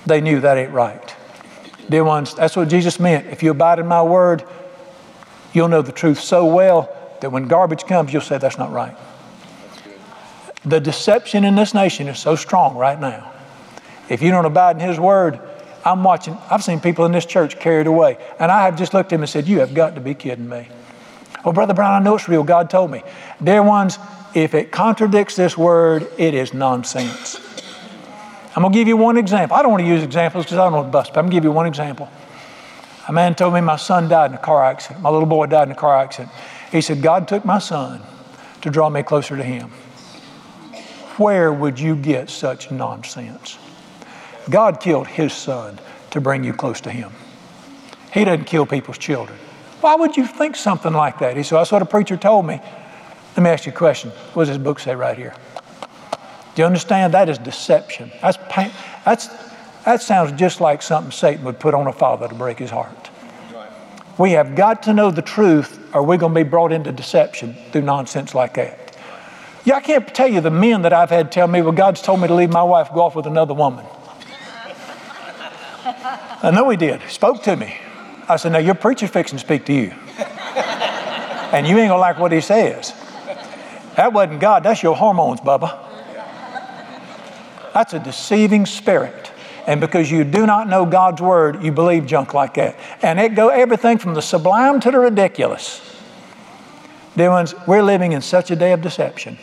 [0.06, 1.16] they knew that ain't right.
[1.90, 3.28] Dear ones, that's what Jesus meant.
[3.28, 4.44] If you abide in my word,
[5.54, 8.96] you'll know the truth so well that when garbage comes, you'll say, that's not right.
[10.64, 13.32] The deception in this nation is so strong right now.
[14.10, 15.40] If you don't abide in his word,
[15.84, 18.18] I'm watching, I've seen people in this church carried away.
[18.40, 20.50] And I have just looked at him and said, You have got to be kidding
[20.50, 20.68] me.
[21.46, 22.44] Well, Brother Brown, I know it's real.
[22.44, 23.04] God told me.
[23.42, 24.00] Dear ones,
[24.34, 27.40] if it contradicts this word, it is nonsense.
[28.56, 29.56] I'm going to give you one example.
[29.56, 31.32] I don't want to use examples because I don't want to bust, but I'm going
[31.32, 32.10] to give you one example.
[33.08, 35.02] A man told me my son died in a car accident.
[35.04, 36.34] My little boy died in a car accident.
[36.72, 38.02] He said, God took my son
[38.62, 39.70] to draw me closer to him.
[41.18, 43.60] Where would you get such nonsense?
[44.50, 45.80] God killed his son
[46.10, 47.12] to bring you close to him.
[48.12, 49.38] He doesn't kill people's children.
[49.86, 51.38] Why would you think something like that?
[51.38, 52.60] He said, That's what a preacher told me.
[53.38, 54.10] Let me ask you a question.
[54.34, 55.36] What does this book say right here?
[56.56, 57.14] Do you understand?
[57.14, 58.12] That is deception.
[58.20, 58.72] That's pain.
[59.06, 59.28] That's,
[59.84, 63.12] that sounds just like something Satan would put on a father to break his heart.
[64.18, 67.56] We have got to know the truth, or we're going to be brought into deception
[67.72, 68.98] through nonsense like that.
[69.66, 72.22] Yeah, I can't tell you the men that I've had tell me, well, God's told
[72.22, 73.86] me to leave my wife, go off with another woman.
[76.42, 77.04] I know he did.
[77.04, 77.78] He spoke to me.
[78.28, 79.92] I said, Now your preacher's fixing to speak to you.
[81.52, 82.94] and you ain't gonna like what he says.
[83.96, 85.82] That wasn't God, that's your hormones, Bubba.
[87.74, 89.32] That's a deceiving spirit.
[89.68, 92.78] And because you do not know God's word, you believe junk like that.
[93.02, 95.82] And it go everything from the sublime to the ridiculous.
[97.18, 99.38] Dear ones, we're living in such a day of deception.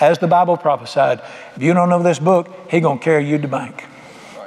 [0.00, 1.20] As the Bible prophesied,
[1.56, 3.84] if you don't know this book, He gonna carry you to bank.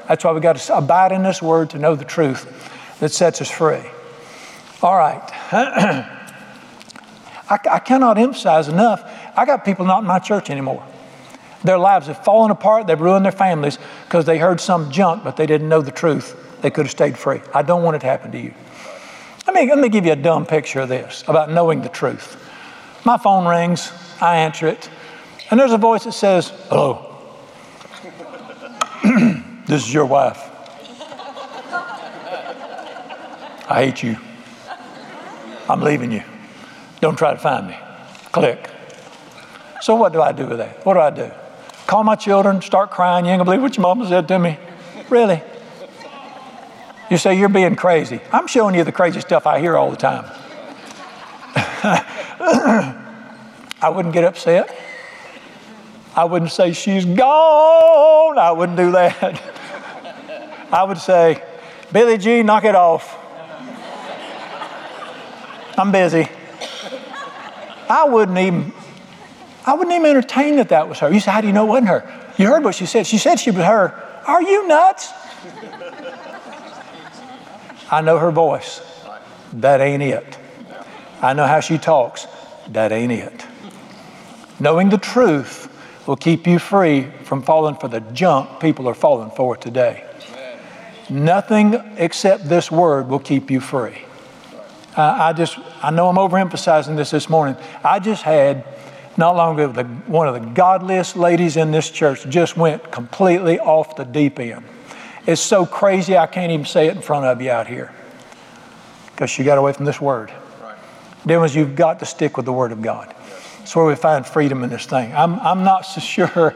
[0.07, 2.71] That's why we got to abide in this word to know the truth
[3.03, 3.83] that sets us free.
[4.81, 5.21] All right.
[5.51, 6.07] I,
[7.49, 9.03] I cannot emphasize enough.
[9.35, 10.85] I got people not in my church anymore.
[11.65, 12.87] Their lives have fallen apart.
[12.87, 16.61] They've ruined their families because they heard some junk, but they didn't know the truth.
[16.61, 17.41] They could have stayed free.
[17.53, 18.53] I don't want it to happen to you.
[19.47, 22.37] Let me, let me give you a dumb picture of this about knowing the truth.
[23.03, 24.89] My phone rings, I answer it,
[25.51, 27.19] and there's a voice that says, Hello,
[29.67, 30.51] this is your wife.
[33.73, 34.17] I hate you.
[35.67, 36.21] I'm leaving you.
[37.01, 37.75] Don't try to find me.
[38.31, 38.69] Click.
[39.81, 40.85] So, what do I do with that?
[40.85, 41.31] What do I do?
[41.87, 43.25] Call my children, start crying.
[43.25, 44.59] You ain't gonna believe what your mama said to me.
[45.09, 45.41] Really?
[47.09, 48.19] You say you're being crazy.
[48.31, 50.25] I'm showing you the crazy stuff I hear all the time.
[53.81, 54.69] I wouldn't get upset.
[56.15, 58.37] I wouldn't say she's gone.
[58.37, 59.41] I wouldn't do that.
[60.71, 61.41] I would say,
[61.91, 63.21] Billy G, knock it off.
[65.77, 66.27] I'm busy.
[67.89, 68.73] I wouldn't even,
[69.65, 71.11] I wouldn't even entertain that that was her.
[71.11, 72.31] You said, how do you know it wasn't her?
[72.37, 73.05] You heard what she said.
[73.05, 74.21] She said she was her.
[74.25, 75.11] Are you nuts?
[77.91, 78.81] I know her voice.
[79.53, 80.37] That ain't it.
[81.21, 82.27] I know how she talks.
[82.69, 83.45] That ain't it.
[84.59, 85.69] Knowing the truth
[86.07, 90.05] will keep you free from falling for the junk people are falling for today.
[91.09, 94.05] Nothing except this word will keep you free.
[94.95, 97.55] Uh, I just, I know I'm overemphasizing this this morning.
[97.83, 98.63] I just had,
[99.17, 103.59] not long ago, the, one of the godliest ladies in this church just went completely
[103.59, 104.63] off the deep end.
[105.25, 107.91] It's so crazy I can't even say it in front of you out here
[109.11, 110.31] because she got away from this word.
[110.61, 110.77] Right.
[111.25, 113.15] Dear ones, you've got to stick with the word of God.
[113.59, 115.13] That's where we find freedom in this thing.
[115.15, 116.55] I'm, I'm not so sure.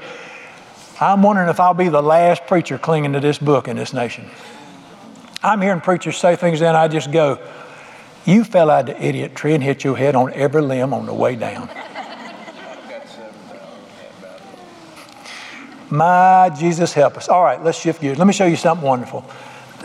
[1.00, 4.30] I'm wondering if I'll be the last preacher clinging to this book in this nation.
[5.41, 7.39] I'm hearing preachers say things, and I just go,
[8.28, 11.06] you fell out of the idiot tree and hit your head on every limb on
[11.06, 11.70] the way down.
[15.90, 17.30] My Jesus, help us.
[17.30, 18.18] All right, let's shift gears.
[18.18, 19.24] Let me show you something wonderful.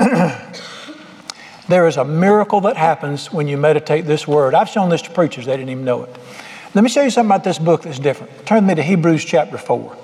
[1.69, 4.55] there is a miracle that happens when you meditate this word.
[4.55, 6.11] I've shown this to preachers, they didn't even know it.
[6.75, 8.45] Let me show you something about this book that's different.
[8.45, 9.97] Turn me to Hebrews chapter 4.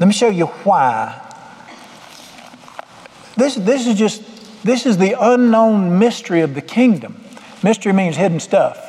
[0.00, 1.20] Let me show you why.
[3.36, 4.22] This, this is just
[4.64, 7.20] this is the unknown mystery of the kingdom.
[7.62, 8.84] Mystery means hidden stuff.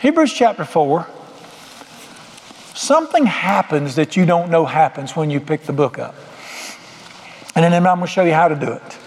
[0.00, 1.06] Hebrews chapter 4.
[2.74, 6.14] Something happens that you don't know happens when you pick the book up.
[7.54, 8.98] And then I'm going to show you how to do it.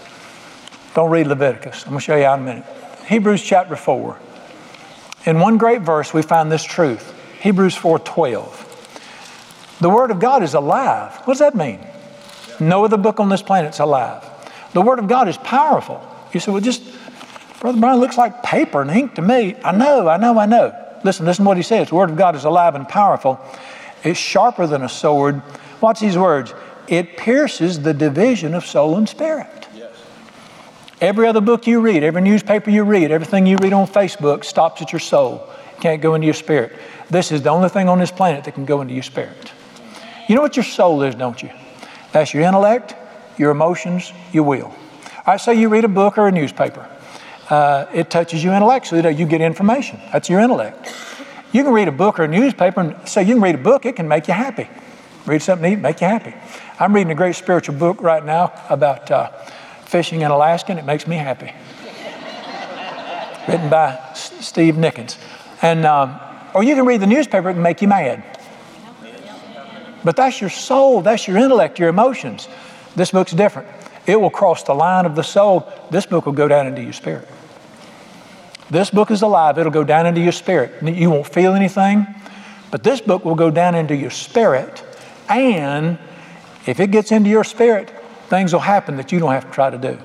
[0.93, 1.83] Don't read Leviticus.
[1.83, 2.65] I'm going to show you how in a minute.
[3.07, 4.17] Hebrews chapter 4.
[5.25, 7.13] In one great verse, we find this truth.
[7.41, 8.63] Hebrews 4:12.
[9.79, 11.15] The Word of God is alive.
[11.25, 11.85] What does that mean?
[12.59, 14.23] No other book on this planet is alive.
[14.73, 16.03] The Word of God is powerful.
[16.33, 16.83] You say, well, just,
[17.59, 19.55] Brother Brian, looks like paper and ink to me.
[19.63, 20.75] I know, I know, I know.
[21.03, 21.89] Listen, listen to what he says.
[21.89, 23.39] The Word of God is alive and powerful.
[24.03, 25.41] It's sharper than a sword.
[25.81, 26.53] Watch these words.
[26.87, 29.67] It pierces the division of soul and spirit.
[29.75, 29.91] Yes.
[31.01, 34.81] Every other book you read, every newspaper you read, everything you read on Facebook stops
[34.81, 35.49] at your soul.
[35.75, 36.73] It can't go into your spirit.
[37.09, 39.51] This is the only thing on this planet that can go into your spirit.
[40.27, 41.49] You know what your soul is, don't you?
[42.11, 42.95] That's your intellect,
[43.37, 44.73] your emotions, your will.
[45.25, 46.89] I say you read a book or a newspaper.
[47.49, 49.99] Uh, it touches you intellectually, that you get information.
[50.11, 50.93] That's your intellect.
[51.53, 53.85] You can read a book or a newspaper and say you can read a book,
[53.85, 54.69] it can make you happy.
[55.25, 56.33] Read something neat, make you happy.
[56.79, 59.29] I'm reading a great spiritual book right now about uh,
[59.85, 61.51] fishing in Alaska, and it makes me happy.
[63.47, 65.17] Written by S- Steve Nickens.
[65.61, 66.19] And, um,
[66.53, 68.23] or you can read the newspaper, it can make you mad.
[70.03, 72.47] But that's your soul, that's your intellect, your emotions.
[72.95, 73.67] This book's different.
[74.07, 75.71] It will cross the line of the soul.
[75.91, 77.27] This book will go down into your spirit.
[78.71, 80.81] This book is alive, it'll go down into your spirit.
[80.83, 82.07] You won't feel anything,
[82.71, 84.83] but this book will go down into your spirit.
[85.29, 85.99] And
[86.65, 87.89] if it gets into your spirit,
[88.27, 89.97] things will happen that you don't have to try to do.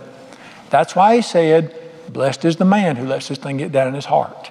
[0.71, 1.77] That's why he said,
[2.09, 4.51] Blessed is the man who lets this thing get down in his heart.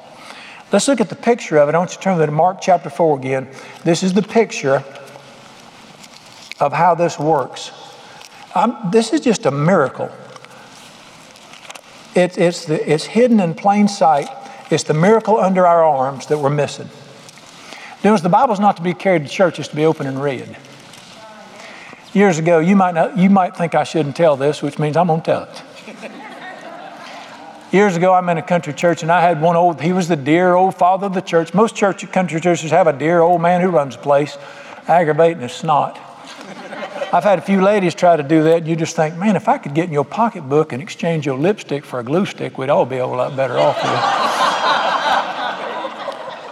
[0.71, 1.75] Let's look at the picture of it.
[1.75, 3.49] I want you to turn to Mark chapter 4 again.
[3.83, 4.83] This is the picture
[6.59, 7.71] of how this works.
[8.53, 10.11] Um, this is just a miracle.
[12.15, 14.27] It, it's, the, it's hidden in plain sight.
[14.69, 16.89] It's the miracle under our arms that we're missing.
[18.03, 20.57] Notice the Bible's not to be carried to church, it's to be open and read.
[22.13, 25.07] Years ago, you might, not, you might think I shouldn't tell this, which means I'm
[25.07, 25.63] going to tell it.
[27.71, 30.17] Years ago, I'm in a country church, and I had one old, he was the
[30.17, 31.53] dear old father of the church.
[31.53, 34.37] Most church, country churches have a dear old man who runs the place,
[34.89, 35.97] aggravating as snot.
[37.13, 39.49] I've had a few ladies try to do that, and you just think, man, if
[39.49, 42.69] I could get in your pocketbook and exchange your lipstick for a glue stick, we'd
[42.69, 43.91] all be a lot better off here.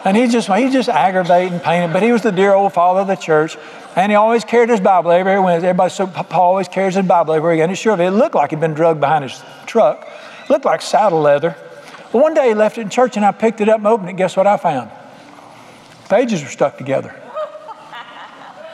[0.03, 3.07] and he just, he just aggravating, painting, but he was the dear old father of
[3.07, 3.55] the church.
[3.95, 5.41] And he always carried his Bible everywhere.
[5.41, 7.63] When everybody so Paul always carries his Bible everywhere.
[7.65, 10.07] And sure, it looked like he'd been drugged behind his truck.
[10.43, 11.55] It looked like saddle leather.
[12.11, 14.09] But one day he left it in church, and I picked it up and opened
[14.09, 14.17] it.
[14.17, 14.91] Guess what I found?
[16.09, 17.15] Pages were stuck together.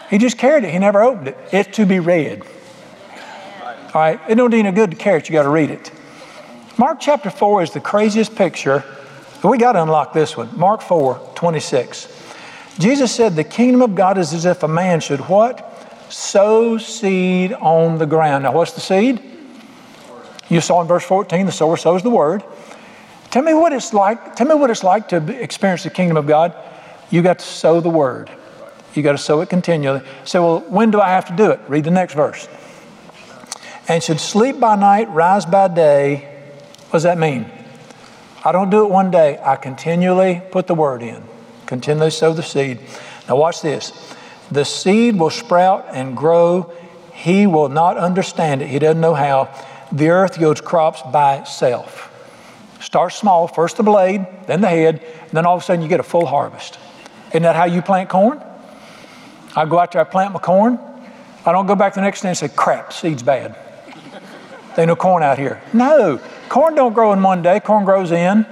[0.10, 0.72] He just carried it.
[0.72, 1.38] He never opened it.
[1.52, 2.44] It's to be read.
[3.94, 4.20] All right.
[4.28, 5.30] It don't do any good to carry it.
[5.30, 5.92] You got to read it.
[6.78, 8.84] Mark chapter 4 is the craziest picture.
[9.44, 10.50] We got to unlock this one.
[10.58, 12.12] Mark 4, 26.
[12.80, 15.72] Jesus said, The kingdom of God is as if a man should what?
[16.10, 18.44] Sow seed on the ground.
[18.44, 19.22] Now, what's the seed?
[20.50, 22.44] You saw in verse 14, the sower sows the word.
[23.32, 24.36] Tell me what it's like.
[24.36, 26.56] Tell me what it's like to experience the kingdom of God.
[27.10, 28.30] You got to sow the word.
[28.96, 30.02] You got to sow it continually.
[30.24, 31.60] Say, well, when do I have to do it?
[31.68, 32.48] Read the next verse.
[33.88, 36.16] And should sleep by night, rise by day.
[36.86, 37.50] What does that mean?
[38.44, 39.40] I don't do it one day.
[39.44, 41.24] I continually put the word in,
[41.66, 42.80] continually sow the seed.
[43.28, 43.92] Now, watch this.
[44.52, 46.72] The seed will sprout and grow.
[47.14, 48.70] He will not understand it.
[48.70, 49.50] He doesn't know how.
[49.92, 52.12] The earth yields crops by itself.
[52.80, 55.88] Start small, first the blade, then the head, and then all of a sudden you
[55.88, 56.78] get a full harvest.
[57.30, 58.44] Isn't that how you plant corn?
[59.56, 60.80] I go out there, I plant my corn.
[61.46, 63.56] I don't go back the next day and say, crap, seed's bad.
[64.76, 65.62] There's no corn out here.
[65.74, 67.60] No, corn don't grow in one day.
[67.60, 68.46] Corn grows in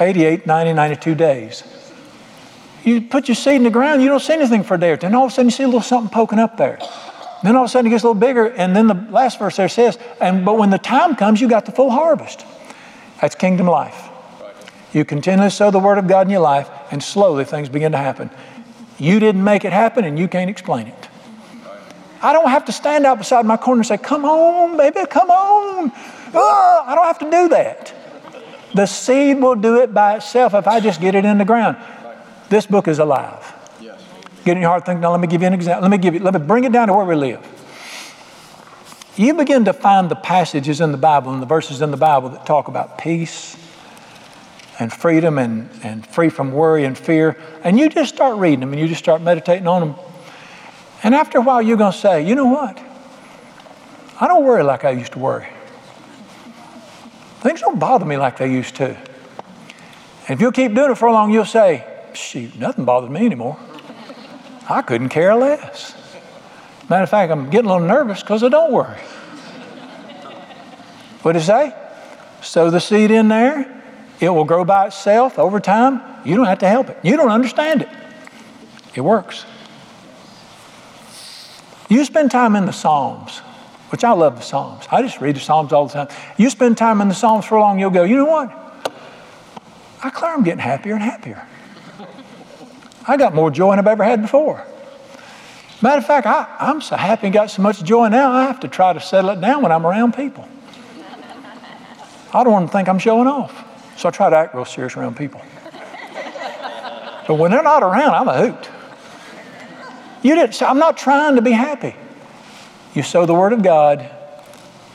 [0.00, 1.62] 88, 90, 92 days.
[2.84, 4.96] You put your seed in the ground, you don't see anything for a day or
[4.96, 5.06] two.
[5.06, 6.78] And all of a sudden you see a little something poking up there.
[7.42, 8.46] Then all of a sudden it gets a little bigger.
[8.46, 11.66] And then the last verse there says, and but when the time comes, you got
[11.66, 12.44] the full harvest.
[13.20, 14.08] That's kingdom life.
[14.92, 17.98] You continually sow the word of God in your life, and slowly things begin to
[17.98, 18.30] happen.
[18.98, 21.08] You didn't make it happen, and you can't explain it.
[22.20, 25.30] I don't have to stand out beside my corner and say, Come on, baby, come
[25.30, 25.92] on.
[26.34, 27.94] Oh, I don't have to do that.
[28.74, 31.76] The seed will do it by itself if I just get it in the ground.
[32.48, 33.54] This book is alive.
[33.80, 34.00] Yes.
[34.44, 35.82] Get in your heart, think, now let me give you an example.
[35.82, 37.46] Let me give you, let me bring it down to where we live.
[39.16, 42.30] You begin to find the passages in the Bible and the verses in the Bible
[42.30, 43.56] that talk about peace
[44.78, 47.36] and freedom and, and free from worry and fear.
[47.64, 49.94] And you just start reading them and you just start meditating on them.
[51.02, 52.78] And after a while, you're going to say, you know what?
[54.20, 55.48] I don't worry like I used to worry.
[57.40, 58.96] things don't bother me like they used to.
[60.28, 63.58] And if you'll keep doing it for long, you'll say, shoot, nothing bothers me anymore.
[64.68, 65.94] I couldn't care less.
[66.90, 68.98] Matter of fact, I'm getting a little nervous because I don't worry.
[71.22, 71.74] What did it say?
[72.42, 73.77] Sow the seed in there.
[74.20, 76.00] It will grow by itself over time.
[76.24, 76.98] You don't have to help it.
[77.02, 77.88] You don't understand it.
[78.94, 79.44] It works.
[81.88, 83.38] You spend time in the Psalms,
[83.90, 84.86] which I love the Psalms.
[84.90, 86.08] I just read the Psalms all the time.
[86.36, 88.50] You spend time in the Psalms for long, you'll go, you know what?
[90.02, 91.46] I declare I'm getting happier and happier.
[93.06, 94.66] I got more joy than I've ever had before.
[95.80, 98.60] Matter of fact, I, I'm so happy and got so much joy now, I have
[98.60, 100.46] to try to settle it down when I'm around people.
[102.34, 103.64] I don't want to think I'm showing off.
[103.98, 105.42] So I try to act real serious around people.
[107.26, 108.70] But when they're not around, I'm a hoot.
[110.22, 111.96] You didn't, say I'm not trying to be happy.
[112.94, 114.08] You sow the word of God,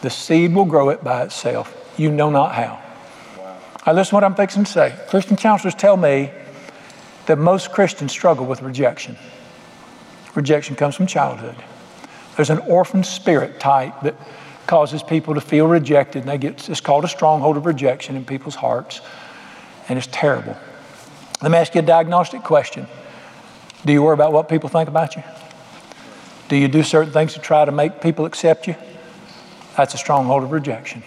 [0.02, 1.76] the seed will grow it by itself.
[1.98, 2.82] You know not how.
[3.38, 3.60] Wow.
[3.86, 4.98] I listen to what I'm fixing to say.
[5.10, 6.32] Christian counselors tell me
[7.26, 9.18] that most Christians struggle with rejection.
[10.34, 11.56] Rejection comes from childhood.
[12.38, 14.16] There's an orphan spirit type that
[14.68, 18.26] causes people to feel rejected, and they get it's called a stronghold of rejection in
[18.26, 19.02] people's hearts,
[19.90, 20.58] and it's terrible.
[21.42, 22.88] Let me ask you a diagnostic question.
[23.86, 25.24] Do you worry about what people think about you?
[26.48, 28.76] Do you do certain things to try to make people accept you?
[29.76, 31.04] That's a stronghold of rejection.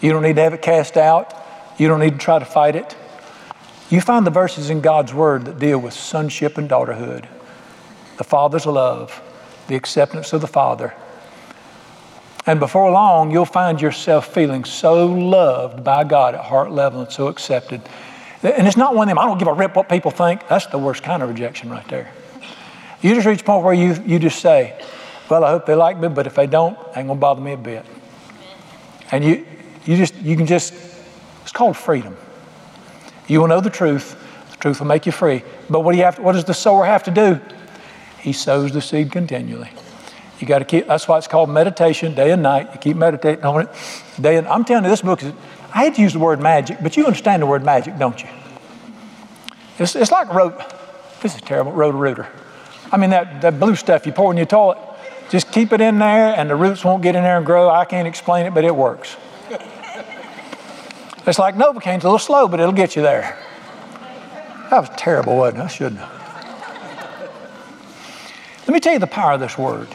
[0.00, 1.34] You don't need to have it cast out.
[1.78, 2.96] You don't need to try to fight it.
[3.88, 7.26] You find the verses in God's Word that deal with sonship and daughterhood,
[8.16, 9.22] the Father's love,
[9.68, 10.94] the acceptance of the Father.
[12.44, 17.12] And before long, you'll find yourself feeling so loved by God at heart level and
[17.12, 17.82] so accepted
[18.42, 20.46] and it's not one of them, I don't give a rip what people think.
[20.48, 22.12] That's the worst kind of rejection right there.
[23.00, 24.80] You just reach a point where you, you just say,
[25.30, 27.52] Well, I hope they like me, but if they don't, it ain't gonna bother me
[27.52, 27.86] a bit.
[29.12, 29.46] And you
[29.84, 30.74] you just you can just
[31.42, 32.16] it's called freedom.
[33.28, 34.16] You will know the truth,
[34.50, 35.42] the truth will make you free.
[35.70, 37.40] But what do you have to, what does the sower have to do?
[38.20, 39.70] He sows the seed continually.
[40.42, 42.68] You got to keep that's why it's called meditation, day and night.
[42.72, 43.68] You keep meditating on it.
[44.20, 45.32] Day and I'm telling you, this book is
[45.72, 48.28] I hate to use the word magic, but you understand the word magic, don't you?
[49.78, 50.54] It's, it's like road,
[51.22, 52.28] this is terrible, Roto-Rooter.
[52.90, 54.78] I mean, that, that blue stuff you pour in your toilet,
[55.30, 57.70] just keep it in there and the roots won't get in there and grow.
[57.70, 59.16] I can't explain it, but it works.
[61.24, 63.38] It's like Novocaine's a little slow, but it'll get you there.
[64.70, 65.64] That was terrible, wasn't it?
[65.66, 66.22] I shouldn't have.
[68.66, 69.86] Let me tell you the power of this word.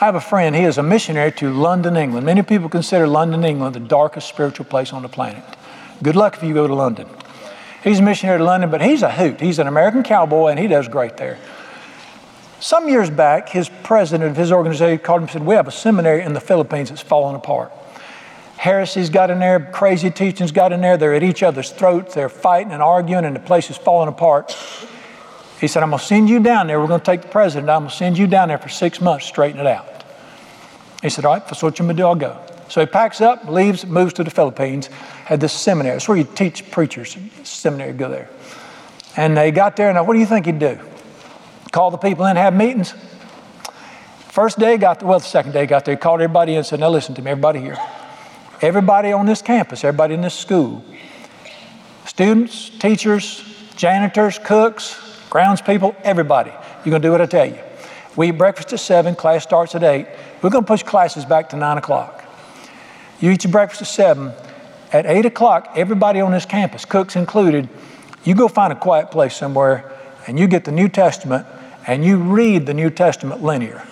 [0.00, 2.24] I have a friend, he is a missionary to London, England.
[2.24, 5.42] Many people consider London, England the darkest spiritual place on the planet.
[6.04, 7.08] Good luck if you go to London.
[7.82, 9.40] He's a missionary to London, but he's a hoot.
[9.40, 11.36] He's an American cowboy and he does great there.
[12.60, 15.72] Some years back, his president of his organization called him and said, We have a
[15.72, 17.72] seminary in the Philippines that's falling apart.
[18.58, 20.96] Heresy's got in there, crazy teachings got in there.
[20.96, 22.14] They're at each other's throats.
[22.14, 24.56] They're fighting and arguing, and the place is falling apart.
[25.60, 26.80] He said, I'm going to send you down there.
[26.80, 27.68] We're going to take the president.
[27.68, 30.04] I'm going to send you down there for six months, straighten it out.
[31.02, 32.06] He said, All right, that's what to do.
[32.06, 32.40] I'll go.
[32.68, 34.88] So he packs up, leaves, moves to the Philippines,
[35.24, 35.94] had this seminary.
[35.94, 38.28] That's where you teach preachers, seminary, go there.
[39.16, 40.78] And they got there, and what do you think he'd do?
[41.72, 42.94] Call the people in, have meetings.
[44.28, 46.80] First day, got well, the second day, got there, he called everybody in and said,
[46.80, 47.78] Now listen to me, everybody here.
[48.60, 50.84] Everybody on this campus, everybody in this school,
[52.06, 53.42] students, teachers,
[53.76, 56.50] janitors, cooks, grounds people, everybody.
[56.50, 57.58] You're going to do what I tell you.
[58.16, 60.06] We eat breakfast at 7, class starts at 8.
[60.42, 62.24] We're going to push classes back to 9 o'clock.
[63.20, 64.32] You eat your breakfast at 7.
[64.92, 67.68] At 8 o'clock, everybody on this campus, cooks included,
[68.24, 69.92] you go find a quiet place somewhere
[70.26, 71.46] and you get the New Testament
[71.86, 73.86] and you read the New Testament linear.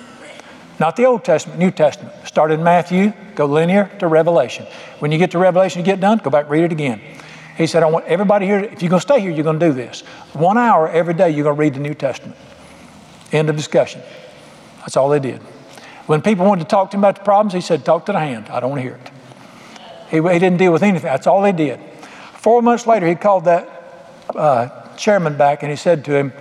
[0.79, 2.15] Not the Old Testament, New Testament.
[2.27, 4.67] Start in Matthew, go linear to Revelation.
[4.99, 7.01] When you get to Revelation, you get done, go back, read it again.
[7.57, 9.67] He said, I want everybody here, if you're going to stay here, you're going to
[9.69, 10.01] do this.
[10.35, 12.37] One hour every day, you're going to read the New Testament.
[13.33, 14.03] End of discussion.
[14.81, 15.41] That's all they did.
[16.07, 18.21] When people wanted to talk to him about the problems, he said, Talk to the
[18.21, 18.49] hand.
[18.49, 19.11] I don't want to hear it.
[20.11, 21.07] He, he didn't deal with anything.
[21.07, 21.81] That's all they did.
[22.35, 23.69] Four months later, he called that
[24.35, 26.33] uh, chairman back and he said to him,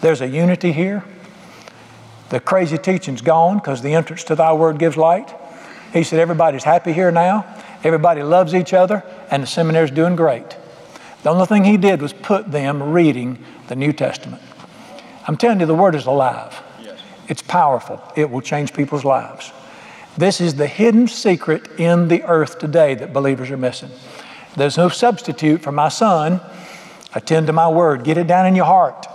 [0.00, 1.04] There's a unity here.
[2.28, 5.34] The crazy teaching's gone because the entrance to thy word gives light.
[5.92, 7.44] He said, Everybody's happy here now.
[7.82, 9.02] Everybody loves each other,
[9.32, 10.56] and the seminary's doing great.
[11.22, 14.42] The only thing he did was put them reading the New Testament.
[15.26, 16.62] I'm telling you, the Word is alive.
[16.80, 17.00] Yes.
[17.28, 18.00] It's powerful.
[18.14, 19.50] It will change people's lives.
[20.18, 23.90] This is the hidden secret in the earth today that believers are missing.
[24.54, 26.42] There's no substitute for my son.
[27.14, 28.04] Attend to my word.
[28.04, 29.06] Get it down in your heart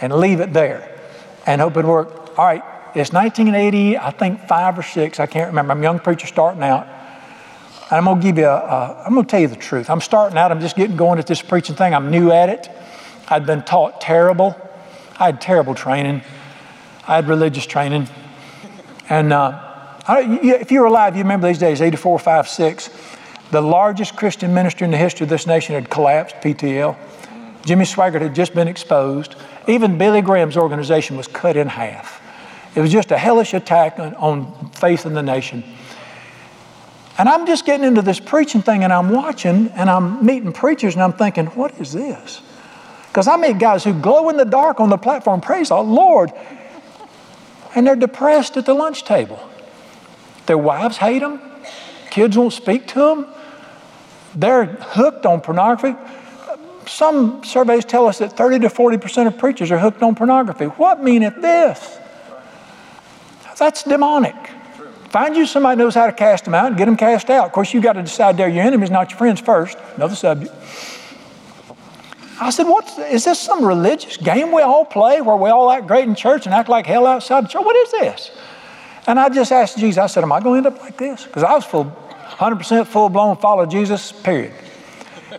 [0.00, 0.98] and leave it there
[1.44, 2.30] and hope it works.
[2.38, 2.62] All right,
[2.94, 5.72] it's 1980, I think five or six, I can't remember.
[5.72, 6.86] I'm a young preacher starting out.
[7.88, 9.88] And I'm going to give you a, a, I'm going to tell you the truth.
[9.88, 11.94] I'm starting out, I'm just getting going at this preaching thing.
[11.94, 12.68] I'm new at it.
[13.28, 14.56] I'd been taught terrible.
[15.18, 16.22] I had terrible training.
[17.06, 18.08] I had religious training.
[19.08, 19.60] And uh,
[20.08, 22.90] I, if you were alive, you remember these days, 84, 5, 6.
[23.52, 26.96] The largest Christian minister in the history of this nation had collapsed, PTL.
[27.64, 29.36] Jimmy Swaggart had just been exposed.
[29.68, 32.20] Even Billy Graham's organization was cut in half.
[32.74, 35.62] It was just a hellish attack on, on faith in the nation.
[37.18, 40.94] And I'm just getting into this preaching thing and I'm watching and I'm meeting preachers
[40.94, 42.42] and I'm thinking, what is this?
[43.08, 46.30] Because I meet guys who glow in the dark on the platform, praise the Lord,
[47.74, 49.40] and they're depressed at the lunch table.
[50.44, 51.40] Their wives hate them,
[52.10, 53.26] kids won't speak to them,
[54.34, 55.96] they're hooked on pornography.
[56.86, 60.66] Some surveys tell us that 30 to 40% of preachers are hooked on pornography.
[60.66, 61.98] What meaneth this?
[63.58, 64.36] That's demonic.
[65.10, 67.46] Find you somebody knows how to cast them out and get them cast out.
[67.46, 69.78] Of course, you got to decide they're your enemies, not your friends first.
[69.96, 70.52] Another subject.
[72.40, 73.40] I said, "What is this?
[73.40, 76.68] Some religious game we all play where we all act great in church and act
[76.68, 77.64] like hell outside the church?
[77.64, 78.30] What is this?"
[79.06, 79.98] And I just asked Jesus.
[79.98, 82.86] I said, "Am I going to end up like this?" Because I was full, 100%
[82.86, 84.12] full blown follow Jesus.
[84.12, 84.52] Period.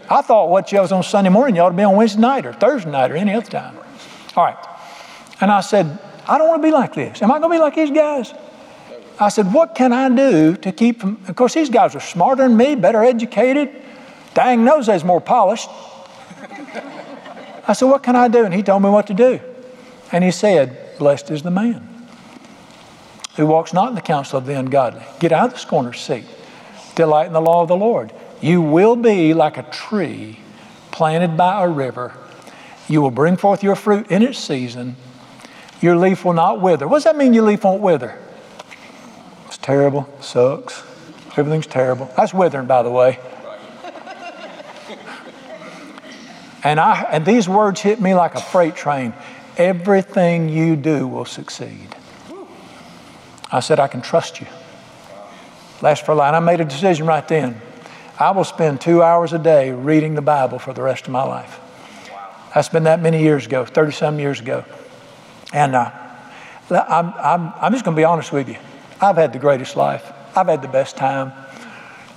[0.10, 2.46] I thought what you was on Sunday morning, you ought to be on Wednesday night
[2.46, 3.78] or Thursday night or any other time.
[4.36, 4.58] All right.
[5.42, 7.22] And I said, I don't want to be like this.
[7.22, 8.34] Am I going to be like these guys?
[9.20, 11.22] I said, What can I do to keep them?
[11.28, 13.70] Of course, these guys are smarter than me, better educated.
[14.34, 15.70] Dang knows they's more polished.
[17.68, 18.46] I said, What can I do?
[18.46, 19.40] And he told me what to do.
[20.12, 21.88] And he said, Blessed is the man
[23.36, 25.04] who walks not in the counsel of the ungodly.
[25.20, 26.26] Get out of the scorner's seat.
[26.96, 28.12] Delight in the law of the Lord.
[28.42, 30.40] You will be like a tree
[30.92, 32.14] planted by a river.
[32.88, 34.96] You will bring forth your fruit in its season.
[35.82, 36.88] Your leaf will not wither.
[36.88, 38.18] What does that mean your leaf won't wither?
[39.68, 40.82] Terrible, sucks.
[41.36, 42.10] Everything's terrible.
[42.16, 43.20] That's withering, by the way.
[46.64, 49.14] And, I, and these words hit me like a freight train.
[49.58, 51.94] Everything you do will succeed.
[53.52, 54.48] I said, I can trust you.
[55.82, 56.34] Last for a line.
[56.34, 57.60] I made a decision right then.
[58.18, 61.24] I will spend two hours a day reading the Bible for the rest of my
[61.24, 61.60] life.
[62.56, 64.64] That's been that many years ago, 30 some years ago.
[65.52, 65.92] And uh,
[66.70, 68.56] I'm, I'm, I'm just going to be honest with you.
[69.00, 71.32] I've had the greatest life, I've had the best time.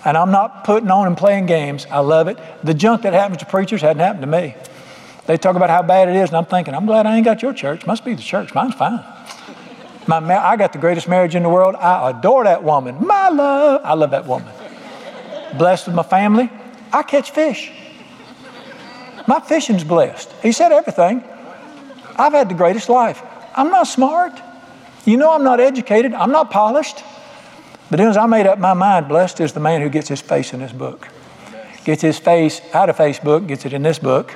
[0.05, 1.87] And I'm not putting on and playing games.
[1.91, 2.39] I love it.
[2.65, 4.55] The junk that happens to preachers hadn't happened to me.
[5.27, 7.43] They talk about how bad it is, and I'm thinking, I'm glad I ain't got
[7.43, 7.87] your church.
[7.87, 8.55] Must be the church.
[8.55, 9.05] Mine's fine.
[10.07, 11.77] My, I got the greatest marriage in the world.
[11.77, 13.07] I adore that woman.
[13.07, 13.83] My love.
[13.85, 14.53] I love that woman.
[15.59, 16.51] Blessed with my family.
[16.93, 17.71] I catch fish.
[19.27, 20.33] My fishing's blessed.
[20.43, 21.23] He said everything.
[22.17, 23.23] I've had the greatest life.
[23.55, 24.33] I'm not smart.
[25.05, 26.13] You know, I'm not educated.
[26.15, 27.03] I'm not polished.
[27.91, 30.21] But then, as I made up my mind, blessed is the man who gets his
[30.21, 31.09] face in this book.
[31.85, 34.35] Gets his face out of Facebook, gets it in this book.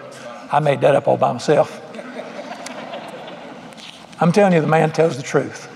[0.50, 1.80] I made that up all by myself.
[4.20, 5.68] I'm telling you, the man tells the truth.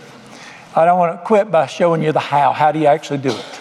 [0.75, 2.53] I don't want to quit by showing you the how.
[2.53, 3.61] How do you actually do it?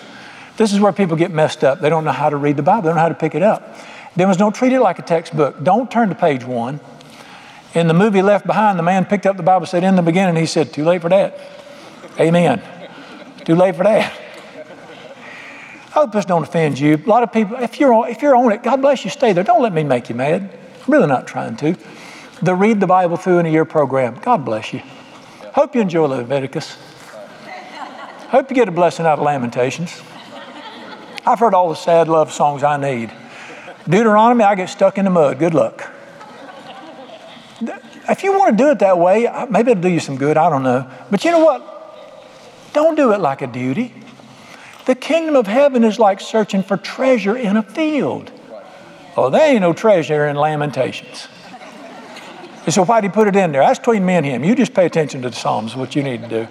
[0.56, 1.82] This is where people get messed up.
[1.82, 3.44] They don't know how to read the Bible, they don't know how to pick it
[3.44, 3.76] up.
[4.16, 5.64] Demons don't treat it like a textbook.
[5.64, 6.80] Don't turn to page one.
[7.74, 10.36] In the movie Left Behind, the man picked up the Bible, said, In the beginning,
[10.36, 11.40] he said, Too late for that.
[12.20, 12.62] Amen.
[13.46, 14.14] Too late for that.
[15.88, 16.96] I hope this don't offend you.
[16.96, 19.34] A lot of people, if you're, on, if you're on it, God bless you, stay
[19.34, 19.44] there.
[19.44, 20.42] Don't let me make you mad.
[20.86, 21.76] I'm really not trying to.
[22.42, 24.82] The Read the Bible Through in a Year program, God bless you.
[25.54, 26.78] Hope you enjoy Leviticus.
[28.30, 30.02] Hope you get a blessing out of Lamentations.
[31.26, 33.12] I've heard all the sad love songs I need.
[33.90, 35.40] Deuteronomy, I get stuck in the mud.
[35.40, 35.92] Good luck.
[38.10, 40.38] If you want to do it that way, maybe it'll do you some good.
[40.38, 40.90] I don't know.
[41.12, 41.78] But you know what?
[42.74, 43.94] Don't do it like a duty.
[44.86, 48.32] The kingdom of heaven is like searching for treasure in a field.
[49.18, 51.28] Oh, there ain't no treasure in Lamentations.
[52.70, 53.62] so why did he put it in there?
[53.62, 54.44] That's between me and him.
[54.44, 56.48] You just pay attention to the Psalms, what you need to do.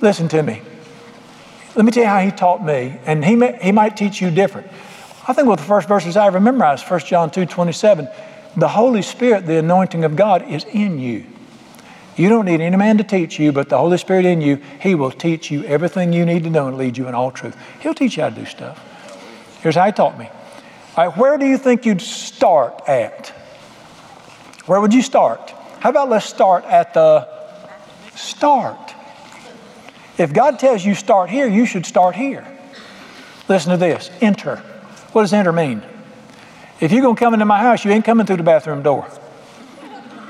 [0.00, 0.62] Listen to me.
[1.74, 4.30] Let me tell you how he taught me, and he, may, he might teach you
[4.30, 4.66] different.
[5.26, 8.08] I think one of the first verses I ever memorized, 1 John 2 27.
[8.56, 11.24] The Holy Spirit, the anointing of God, is in you.
[12.16, 14.94] You don't need any man to teach you, but the Holy Spirit in you, He
[14.94, 17.56] will teach you everything you need to know and lead you in all truth.
[17.80, 18.78] He'll teach you how to do stuff.
[19.62, 20.28] Here's how He taught me.
[20.96, 23.28] All right, where do you think you'd start at?
[24.66, 25.50] Where would you start?
[25.80, 27.26] How about let's start at the
[28.14, 28.94] start?
[30.18, 32.46] If God tells you start here, you should start here.
[33.48, 34.56] Listen to this enter.
[35.12, 35.82] What does enter mean?
[36.82, 39.08] If you're going to come into my house, you ain't coming through the bathroom door.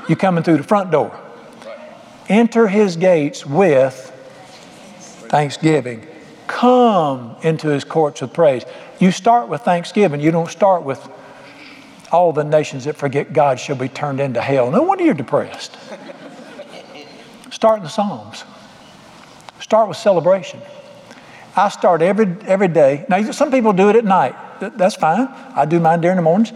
[0.07, 1.19] You're coming through the front door.
[2.29, 4.11] Enter his gates with
[5.31, 6.07] thanksgiving.
[6.49, 8.65] Come into his courts with praise.
[9.01, 10.21] You start with thanksgiving.
[10.21, 11.09] You don't start with
[12.13, 14.71] all the nations that forget God shall be turned into hell.
[14.71, 15.75] No wonder you're depressed.
[17.51, 18.45] Start in the Psalms.
[19.59, 20.61] Start with celebration.
[21.57, 23.07] I start every, every day.
[23.09, 24.35] Now, some people do it at night.
[24.71, 25.29] That's fine.
[25.55, 26.53] I do mine during the mornings.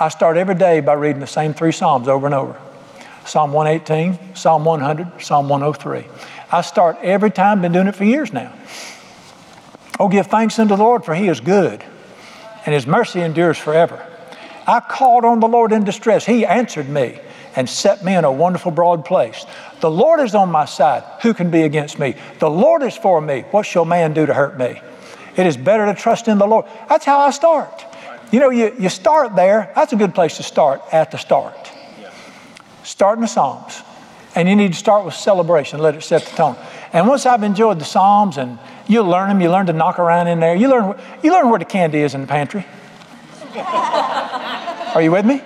[0.00, 2.60] I start every day by reading the same three Psalms over and over
[3.26, 6.04] Psalm 118, Psalm 100, Psalm 103.
[6.50, 8.52] I start every time, been doing it for years now.
[9.98, 11.82] Oh, give thanks unto the Lord, for he is good,
[12.66, 14.04] and his mercy endures forever.
[14.66, 16.24] I called on the Lord in distress.
[16.26, 17.18] He answered me
[17.56, 19.46] and set me in a wonderful broad place.
[19.80, 21.04] The Lord is on my side.
[21.22, 22.16] Who can be against me?
[22.40, 23.42] The Lord is for me.
[23.50, 24.80] What shall man do to hurt me?
[25.36, 26.66] It is better to trust in the Lord.
[26.88, 27.84] That's how I start.
[28.30, 29.72] You know, you, you start there.
[29.74, 31.70] That's a good place to start at the start.
[32.82, 33.82] Start in the Psalms.
[34.36, 36.56] And you need to start with celebration, let it set the tone.
[36.92, 38.58] And once I've enjoyed the Psalms and
[38.88, 41.58] you learn them, you learn to knock around in there, you learn, you learn where
[41.58, 42.66] the candy is in the pantry.
[43.56, 45.40] Are you with me?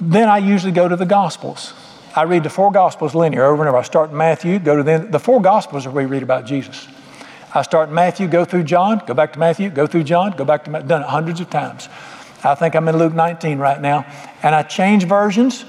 [0.00, 1.74] Then I usually go to the Gospels.
[2.14, 3.78] I read the four Gospels linear over and over.
[3.78, 6.44] I start in Matthew, go to the, the four Gospels are where we read about
[6.44, 6.88] Jesus.
[7.54, 10.44] I start in Matthew, go through John, go back to Matthew, go through John, go
[10.44, 10.88] back to Matthew.
[10.88, 11.88] Done it hundreds of times.
[12.42, 14.06] I think I'm in Luke 19 right now.
[14.42, 15.64] And I change versions.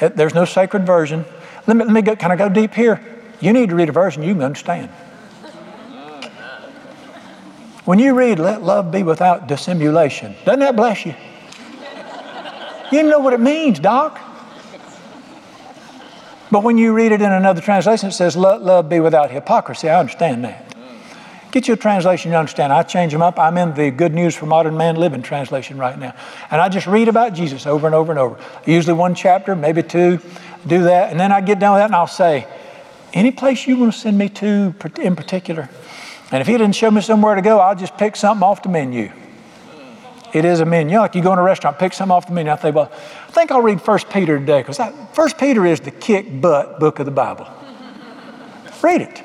[0.00, 1.24] Uh, there's no sacred version.
[1.66, 3.00] Let me, let me go, can I go deep here?
[3.40, 4.90] You need to read a version you can understand.
[7.84, 11.14] When you read, let love be without dissimulation, doesn't that bless you?
[12.90, 14.20] You know what it means, Doc.
[16.50, 19.88] But when you read it in another translation, it says, let love be without hypocrisy.
[19.88, 20.74] I understand that.
[21.50, 22.72] Get you a translation you understand.
[22.72, 23.38] I change them up.
[23.38, 26.14] I'm in the Good News for Modern Man Living translation right now.
[26.50, 28.38] And I just read about Jesus over and over and over.
[28.66, 30.20] Usually one chapter, maybe two,
[30.66, 31.10] do that.
[31.10, 32.46] And then I get done with that and I'll say,
[33.14, 35.70] any place you want to send me to in particular?
[36.30, 38.68] And if he didn't show me somewhere to go, I'll just pick something off the
[38.68, 39.10] menu.
[40.36, 40.98] It is a menu.
[40.98, 42.52] Like you go in a restaurant, pick something off the menu.
[42.52, 44.78] I think, well, I think I'll read First Peter today because
[45.14, 47.48] First Peter is the kick butt book of the Bible.
[48.82, 49.22] read it.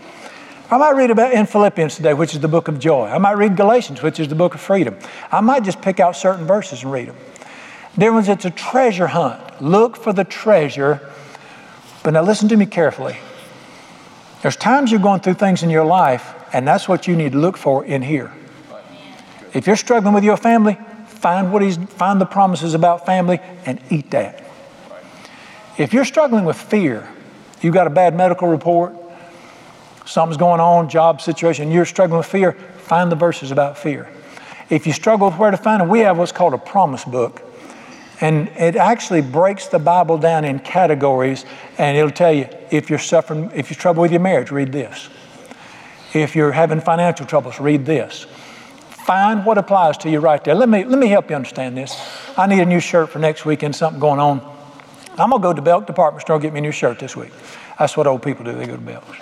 [0.70, 3.08] I might read about in Philippians today, which is the book of joy.
[3.08, 4.98] I might read Galatians, which is the book of freedom.
[5.34, 7.18] I might just pick out certain verses and read them.
[7.98, 9.62] Dear ones, it's a treasure hunt.
[9.62, 11.12] Look for the treasure.
[12.04, 13.18] But now listen to me carefully.
[14.44, 17.38] There's times you're going through things in your life, and that's what you need to
[17.38, 18.32] look for in here.
[19.54, 20.78] If you're struggling with your family,
[21.22, 24.44] find what he's find the promises about family and eat that.
[25.78, 27.08] If you're struggling with fear,
[27.62, 28.96] you've got a bad medical report,
[30.06, 34.10] something's going on, job situation, you're struggling with fear, find the verses about fear.
[34.70, 37.44] If you struggle with where to find them, we have what's called a promise book.
[38.20, 41.46] And it actually breaks the Bible down in categories,
[41.78, 45.10] and it'll tell you if you're suffering, if you're trouble with your marriage, read this.
[46.14, 48.26] If you're having financial troubles, read this.
[49.06, 50.56] Find what applies to you right there.
[50.56, 51.96] Let me, let me help you understand this.
[52.38, 54.40] I need a new shirt for next weekend, something going on.
[55.18, 57.16] I'm going to go to Belk department store and get me a new shirt this
[57.16, 57.32] week.
[57.80, 58.54] That's what old people do.
[58.54, 59.18] They go to Belk's.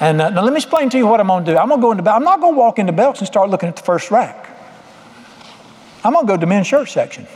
[0.00, 1.56] And uh, now let me explain to you what I'm going to do.
[1.56, 3.68] I'm going to go into I'm not going to walk into Belk's and start looking
[3.68, 4.48] at the first rack.
[6.04, 7.26] I'm going to go to the men's shirt section.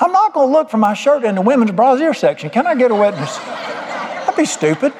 [0.00, 2.48] I'm not going to look for my shirt in the women's brassiere section.
[2.48, 3.36] Can I get a witness?
[3.36, 4.94] That'd be stupid.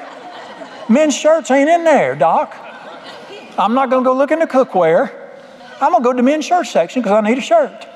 [0.87, 2.55] Men's shirts ain't in there, Doc.
[3.57, 5.11] I'm not going to go look in the cookware.
[5.81, 7.87] I'm going to go to the men's shirt section because I need a shirt.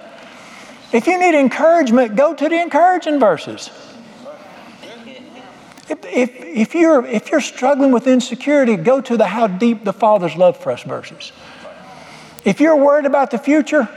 [0.91, 3.69] If you need encouragement, go to the encouraging verses.
[5.87, 9.93] If, if, if, you're, if you're struggling with insecurity, go to the how deep the
[9.93, 11.31] Father's love for us verses.
[12.43, 13.87] If you're worried about the future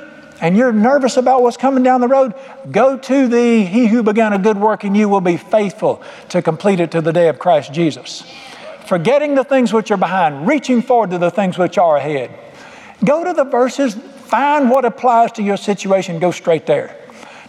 [0.40, 2.34] and you're nervous about what's coming down the road,
[2.70, 6.42] go to the He who began a good work in you will be faithful to
[6.42, 8.22] complete it to the day of Christ Jesus.
[8.88, 12.30] Forgetting the things which are behind, reaching forward to the things which are ahead.
[13.04, 16.96] Go to the verses, find what applies to your situation, go straight there.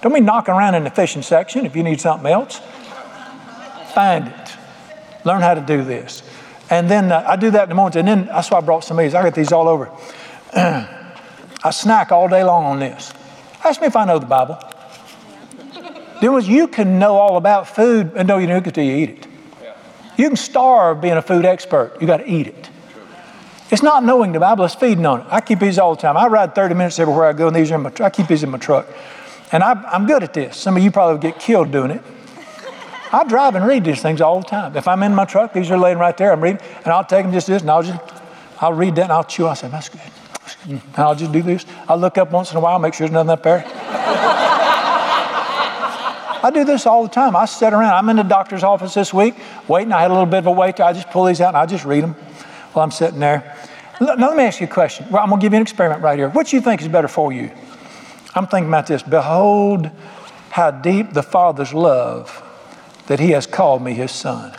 [0.01, 2.59] Don't be knocking around in the fishing section if you need something else.
[3.93, 4.57] Find it.
[5.23, 6.23] Learn how to do this.
[6.69, 7.95] And then uh, I do that in the mornings.
[7.95, 9.15] And then that's why I brought some of these.
[9.15, 9.89] I got these all over.
[10.53, 13.13] I snack all day long on this.
[13.63, 14.59] Ask me if I know the Bible.
[16.19, 18.97] Then was you can know all about food and know you know it until you
[18.97, 19.28] eat it.
[20.19, 21.93] You can starve being a food expert.
[22.01, 22.69] You got to eat it.
[23.71, 25.27] It's not knowing the Bible, it's feeding on it.
[25.29, 26.17] I keep these all the time.
[26.17, 28.43] I ride 30 minutes everywhere I go, and these are in my, I keep these
[28.43, 28.85] in my truck.
[29.53, 30.57] And I, I'm good at this.
[30.57, 32.01] Some of you probably get killed doing it.
[33.13, 34.75] I drive and read these things all the time.
[34.75, 36.33] If I'm in my truck, these are laying right there.
[36.33, 38.01] I'm reading, and I'll take them just this, and I'll just,
[38.59, 39.47] I'll read that, and I'll chew.
[39.47, 40.01] I say, that's good.
[40.67, 41.65] And I'll just do this.
[41.87, 43.63] I'll look up once in a while, make sure there's nothing up there.
[46.43, 47.35] I do this all the time.
[47.35, 47.93] I sit around.
[47.93, 49.35] I'm in the doctor's office this week
[49.67, 49.91] waiting.
[49.93, 50.79] I had a little bit of a wait.
[50.79, 52.13] I just pull these out and I just read them
[52.73, 53.55] while I'm sitting there.
[54.01, 55.07] Now, let me ask you a question.
[55.09, 56.29] Well, I'm going to give you an experiment right here.
[56.29, 57.51] What do you think is better for you?
[58.33, 59.03] I'm thinking about this.
[59.03, 59.89] Behold,
[60.51, 62.43] how deep the Father's love
[63.07, 64.55] that He has called me His Son.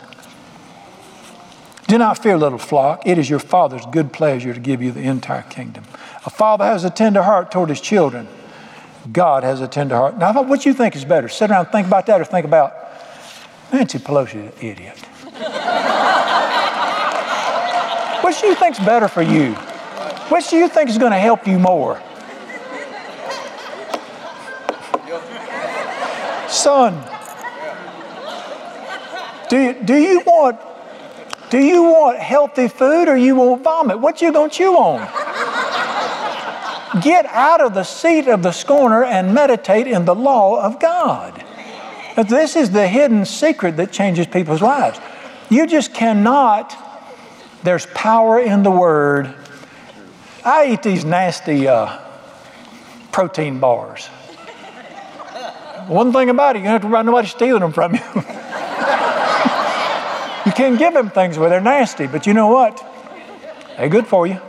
[1.87, 3.05] Do not fear, little flock.
[3.05, 5.85] It is your Father's good pleasure to give you the entire kingdom.
[6.25, 8.27] A father has a tender heart toward his children.
[9.11, 10.17] God has a tender heart.
[10.17, 11.29] Now, what you think is better?
[11.29, 12.73] Sit around and think about that or think about
[13.71, 14.97] Nancy Pelosi, idiot.
[18.21, 19.53] what do you think's better for you?
[20.29, 22.01] What do you think is going to help you more?
[26.47, 27.01] Son,
[29.49, 30.59] do you, do you want
[31.49, 33.99] do you want healthy food or you want vomit?
[33.99, 35.01] What you gonna chew on?
[36.99, 41.43] Get out of the seat of the scorner and meditate in the law of God.
[42.27, 44.99] This is the hidden secret that changes people's lives.
[45.49, 46.75] You just cannot
[47.63, 49.35] there's power in the word.
[50.43, 51.99] I eat these nasty uh,
[53.11, 54.07] protein bars.
[55.87, 57.99] One thing about it, you don't have to worry nobody stealing them from you.
[60.45, 62.83] you can't give them things where they're nasty, but you know what?
[63.77, 64.39] They're good for you.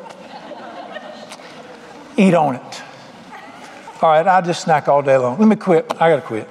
[2.16, 2.82] Eat on it.
[4.02, 5.38] All right, I just snack all day long.
[5.38, 5.86] Let me quit.
[6.00, 6.48] I got to quit.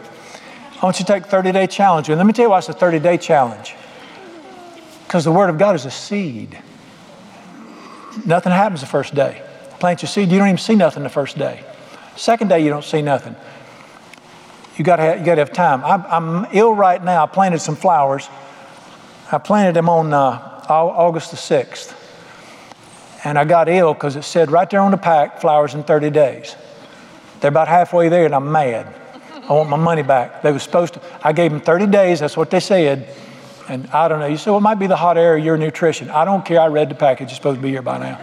[0.81, 2.09] I want you to take 30 day challenge.
[2.09, 3.75] And let me tell you why it's a 30 day challenge.
[5.03, 6.57] Because the Word of God is a seed.
[8.25, 9.43] Nothing happens the first day.
[9.79, 11.63] Plant your seed, you don't even see nothing the first day.
[12.15, 13.35] Second day, you don't see nothing.
[14.77, 15.83] You got to have, you got to have time.
[15.83, 17.23] I'm, I'm, ill right now.
[17.23, 18.29] I planted some flowers.
[19.31, 21.95] I planted them on uh, August the 6th.
[23.23, 26.09] And I got ill because it said right there on the pack, flowers in 30
[26.09, 26.55] days.
[27.39, 28.93] They're about halfway there, and I'm mad.
[29.47, 30.41] I want my money back.
[30.41, 33.13] They were supposed to, I gave them 30 days, that's what they said.
[33.67, 34.25] And I don't know.
[34.25, 36.09] You say, well, it might be the hot air of your nutrition.
[36.09, 36.59] I don't care.
[36.59, 37.27] I read the package.
[37.27, 38.19] It's supposed to be here by now.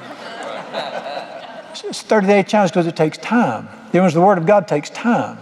[1.85, 3.69] it's 30 day challenge because it takes time.
[3.93, 5.39] The the Word of God takes time.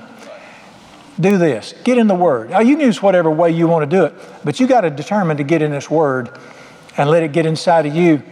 [1.18, 1.74] Do this.
[1.82, 2.50] Get in the Word.
[2.50, 4.90] Now, you can use whatever way you want to do it, but you got to
[4.90, 6.30] determine to get in this Word
[6.96, 8.22] and let it get inside of you.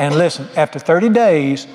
[0.00, 1.66] And listen, after 30 days,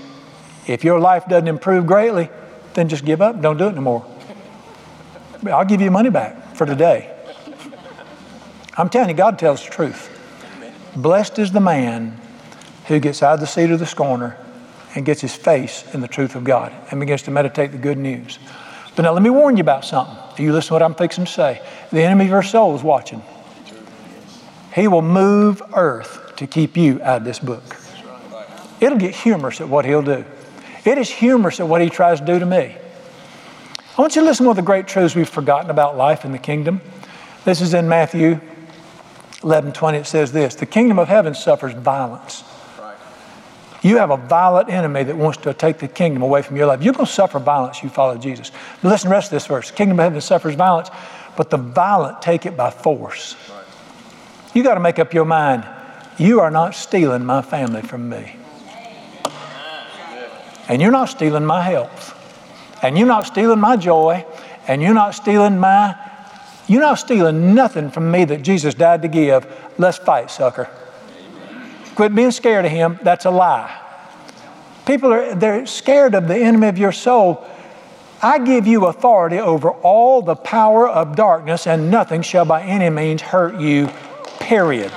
[0.65, 2.27] if your life doesn't improve greatly,
[2.73, 3.39] then just give up.
[3.39, 4.03] Don't do it anymore.
[5.45, 7.15] I'll give you money back for today.
[8.75, 10.09] I'm telling you, God tells the truth.
[10.95, 12.19] Blessed is the man
[12.87, 14.35] who gets out of the seat of the scorner
[14.95, 17.99] and gets his face in the truth of God and begins to meditate the good
[17.99, 18.39] news.
[18.95, 20.17] But now let me warn you about something.
[20.35, 21.61] Do you listen to what I'm fixing to say.
[21.91, 23.21] The enemy of your soul is watching.
[24.73, 27.84] He will move earth to keep you out of this book.
[28.85, 30.23] It'll get humorous at what he'll do.
[30.85, 32.77] It is humorous at what he tries to do to me.
[33.97, 36.23] I want you to listen to one of the great truths we've forgotten about life
[36.23, 36.81] in the kingdom.
[37.45, 38.39] This is in Matthew
[39.41, 42.43] 11 20, it says this The kingdom of heaven suffers violence.
[43.81, 46.83] You have a violent enemy that wants to take the kingdom away from your life.
[46.83, 48.51] You're going to suffer violence, you follow Jesus.
[48.83, 49.71] But listen to the rest of this verse.
[49.71, 50.89] kingdom of heaven suffers violence,
[51.35, 53.35] but the violent take it by force.
[53.49, 53.65] Right.
[54.53, 55.67] You got to make up your mind.
[56.19, 58.35] You are not stealing my family from me.
[60.67, 62.13] And you're not stealing my health.
[62.81, 64.25] And you're not stealing my joy.
[64.67, 65.95] And you're not stealing my
[66.67, 69.45] you're not stealing nothing from me that Jesus died to give.
[69.77, 70.69] Let's fight, sucker.
[71.93, 72.99] Quit being scared of him.
[73.03, 73.81] That's a lie.
[74.85, 77.45] People are they're scared of the enemy of your soul.
[78.21, 82.89] I give you authority over all the power of darkness, and nothing shall by any
[82.89, 83.89] means hurt you,
[84.39, 84.91] period.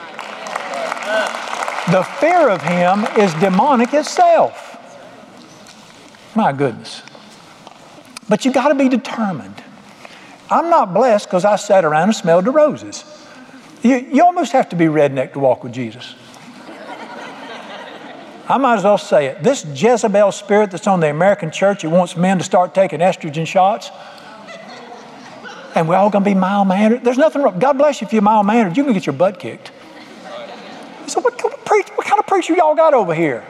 [1.91, 4.68] The fear of him is demonic itself.
[6.39, 7.03] My goodness.
[8.29, 9.61] But you got to be determined.
[10.49, 13.03] I'm not blessed because I sat around and smelled the roses.
[13.83, 16.15] You, you almost have to be redneck to walk with Jesus.
[18.49, 19.43] I might as well say it.
[19.43, 23.45] This Jezebel spirit that's on the American church, it wants men to start taking estrogen
[23.45, 23.91] shots.
[25.75, 27.03] And we're all going to be mild mannered.
[27.03, 27.59] There's nothing wrong.
[27.59, 28.77] God bless you if you're mild mannered.
[28.77, 29.73] You can get your butt kicked.
[31.09, 33.45] So, what, what, what kind of preacher y'all got over here?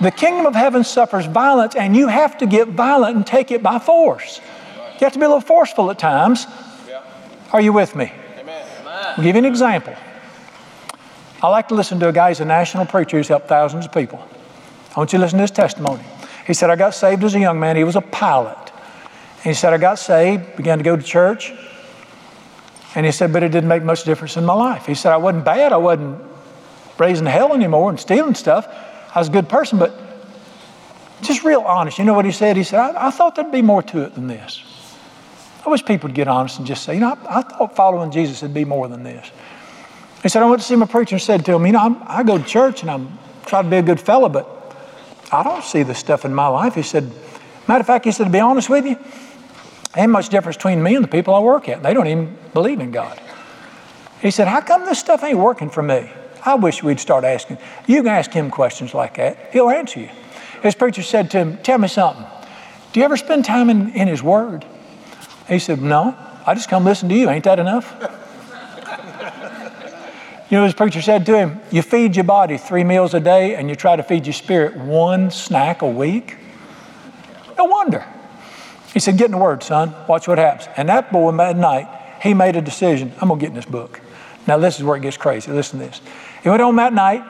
[0.00, 3.62] The kingdom of heaven suffers violence, and you have to get violent and take it
[3.62, 4.40] by force.
[4.94, 6.46] You have to be a little forceful at times.
[6.88, 7.02] Yeah.
[7.52, 8.12] Are you with me?
[8.38, 8.66] Amen.
[8.86, 9.94] I'll give you an example.
[11.42, 13.92] I like to listen to a guy who's a national preacher who's helped thousands of
[13.92, 14.18] people.
[14.96, 16.02] I want you to listen to his testimony.
[16.46, 17.76] He said, I got saved as a young man.
[17.76, 18.56] He was a pilot.
[19.36, 21.52] And he said, I got saved, began to go to church.
[22.94, 24.86] And he said, but it didn't make much difference in my life.
[24.86, 25.72] He said, I wasn't bad.
[25.72, 26.20] I wasn't
[26.98, 28.66] raising hell anymore and stealing stuff.
[29.14, 29.92] I was a good person, but
[31.22, 31.98] just real honest.
[31.98, 32.56] You know what he said?
[32.56, 34.62] He said, I, I thought there'd be more to it than this.
[35.66, 38.10] I wish people would get honest and just say, you know, I, I thought following
[38.10, 39.30] Jesus would be more than this.
[40.22, 41.96] He said, I went to see my preacher and said to him, you know, I'm,
[42.04, 44.48] I go to church and I'm trying to be a good fellow, but
[45.30, 46.74] I don't see the stuff in my life.
[46.74, 47.10] He said,
[47.66, 48.96] matter of fact, he said, to be honest with you,
[49.96, 51.82] ain't much difference between me and the people I work at.
[51.82, 53.20] They don't even believe in God.
[54.20, 56.10] He said, how come this stuff ain't working for me?
[56.48, 57.58] I wish we'd start asking.
[57.86, 59.52] You can ask him questions like that.
[59.52, 60.08] He'll answer you.
[60.62, 62.24] His preacher said to him, tell me something.
[62.92, 64.64] Do you ever spend time in, in his word?
[65.46, 67.28] He said, no, I just come listen to you.
[67.28, 67.94] Ain't that enough?
[70.50, 73.54] You know, his preacher said to him, You feed your body three meals a day
[73.54, 76.38] and you try to feed your spirit one snack a week?
[77.58, 78.06] No wonder.
[78.94, 79.94] He said, Get in the Word, son.
[80.08, 80.66] Watch what happens.
[80.78, 81.86] And that boy, that night,
[82.22, 84.00] he made a decision I'm going to get in this book.
[84.46, 85.52] Now, this is where it gets crazy.
[85.52, 86.00] Listen to this.
[86.42, 87.24] He went home that night.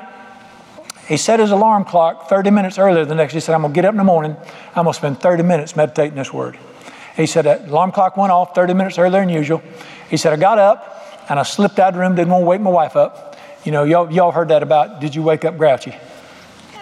[1.07, 3.39] He set his alarm clock 30 minutes earlier the next day.
[3.39, 4.37] He said, I'm going to get up in the morning.
[4.75, 6.59] I'm going to spend 30 minutes meditating this Word.
[7.17, 9.63] He said, that alarm clock went off 30 minutes earlier than usual.
[10.11, 12.47] He said, I got up and I slipped out of the room, didn't want to
[12.47, 13.37] wake my wife up.
[13.65, 15.95] You know, y'all, y'all heard that about, did you wake up grouchy?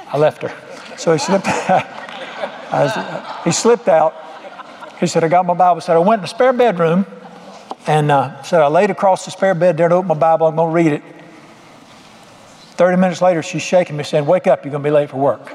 [0.09, 0.53] I left her.
[0.99, 3.45] So he slipped out.
[3.45, 4.15] He slipped out.
[4.99, 5.81] He said, I got my Bible.
[5.81, 7.07] Said, I went in the spare bedroom
[7.87, 10.47] and uh, said, I laid across the spare bed there and opened my Bible.
[10.47, 11.16] I'm going to read it.
[12.77, 15.17] 30 minutes later, she's shaking me, saying, Wake up, you're going to be late for
[15.17, 15.49] work.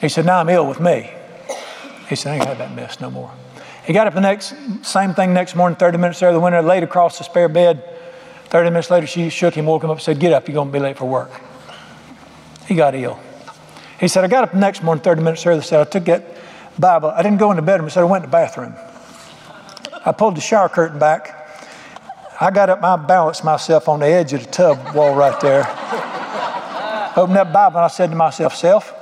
[0.00, 1.10] he said, Now I'm ill with me.
[2.08, 3.30] He said, I ain't had that mess no more.
[3.84, 6.82] He got up the next, same thing next morning, 30 minutes later, the window, laid
[6.82, 7.82] across the spare bed.
[8.46, 10.72] 30 minutes later, she shook him, woke him up, said, Get up, you're going to
[10.72, 11.30] be late for work.
[12.66, 13.18] He got ill.
[13.98, 16.24] He said, I got up the next morning, 30 minutes earlier, said, I took that
[16.78, 17.10] Bible.
[17.10, 17.88] I didn't go in the bedroom.
[17.88, 18.74] He said, I went to the bathroom.
[20.04, 21.39] I pulled the shower curtain back.
[22.42, 25.60] I got up, I balanced myself on the edge of the tub wall right there.
[27.14, 28.94] Opened that Bible, and I said to myself, Self,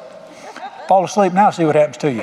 [0.88, 2.22] fall asleep now, see what happens to you.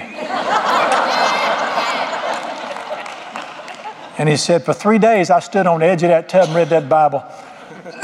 [4.18, 6.56] And he said, For three days I stood on the edge of that tub and
[6.56, 7.24] read that Bible.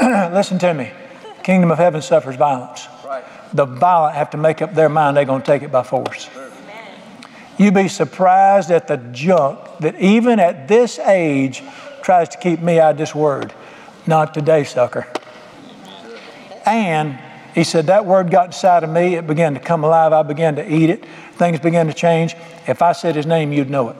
[0.00, 0.92] Listen to me.
[1.42, 2.86] Kingdom of heaven suffers violence.
[3.04, 3.24] Right.
[3.52, 6.30] The violent have to make up their mind they're going to take it by force.
[7.58, 11.62] You'd be surprised at the junk that even at this age
[12.02, 13.52] tries to keep me out of this word.
[14.06, 15.06] Not today, sucker.
[16.66, 17.18] And
[17.54, 19.14] he said, That word got inside of me.
[19.14, 20.12] It began to come alive.
[20.12, 21.04] I began to eat it.
[21.34, 22.34] Things began to change.
[22.66, 23.96] If I said his name, you'd know it.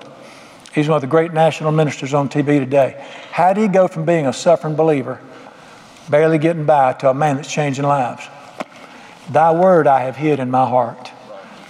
[0.74, 3.04] He's one of the great national ministers on TV today.
[3.30, 5.20] How did he go from being a suffering believer,
[6.08, 8.26] barely getting by, to a man that's changing lives?
[9.30, 11.10] Thy word I have hid in my heart.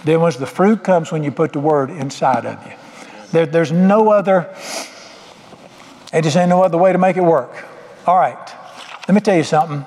[0.05, 2.73] Then once the fruit comes when you put the word inside of you.
[3.33, 4.55] There, there's no other,
[6.13, 7.65] it just ain't no other way to make it work.
[8.07, 8.39] All right,
[9.09, 9.81] let me tell you something.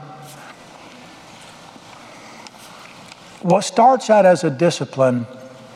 [3.41, 5.27] What starts out as a discipline,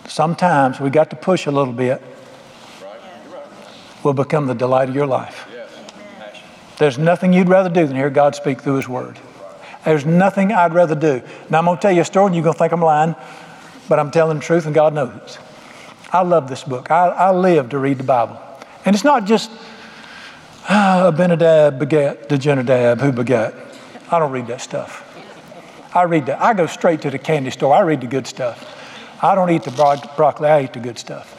[0.07, 2.01] sometimes we got to push a little bit
[4.03, 5.47] will become the delight of your life.
[6.77, 9.19] There's nothing you'd rather do than hear God speak through His Word.
[9.83, 11.21] There's nothing I'd rather do.
[11.49, 13.15] Now, I'm going to tell you a story, and you're going to think I'm lying,
[13.87, 15.37] but I'm telling the truth, and God knows.
[16.11, 16.89] I love this book.
[16.89, 18.39] I, I live to read the Bible.
[18.85, 19.51] And it's not just
[20.71, 23.55] Ah, Abinadab begat Degenadab who begat.
[24.11, 25.03] I don't read that stuff.
[25.95, 26.39] I read that.
[26.39, 27.73] I go straight to the candy store.
[27.73, 28.75] I read the good stuff.
[29.23, 30.47] I don't eat the bro- broccoli.
[30.47, 31.35] I eat the good stuff.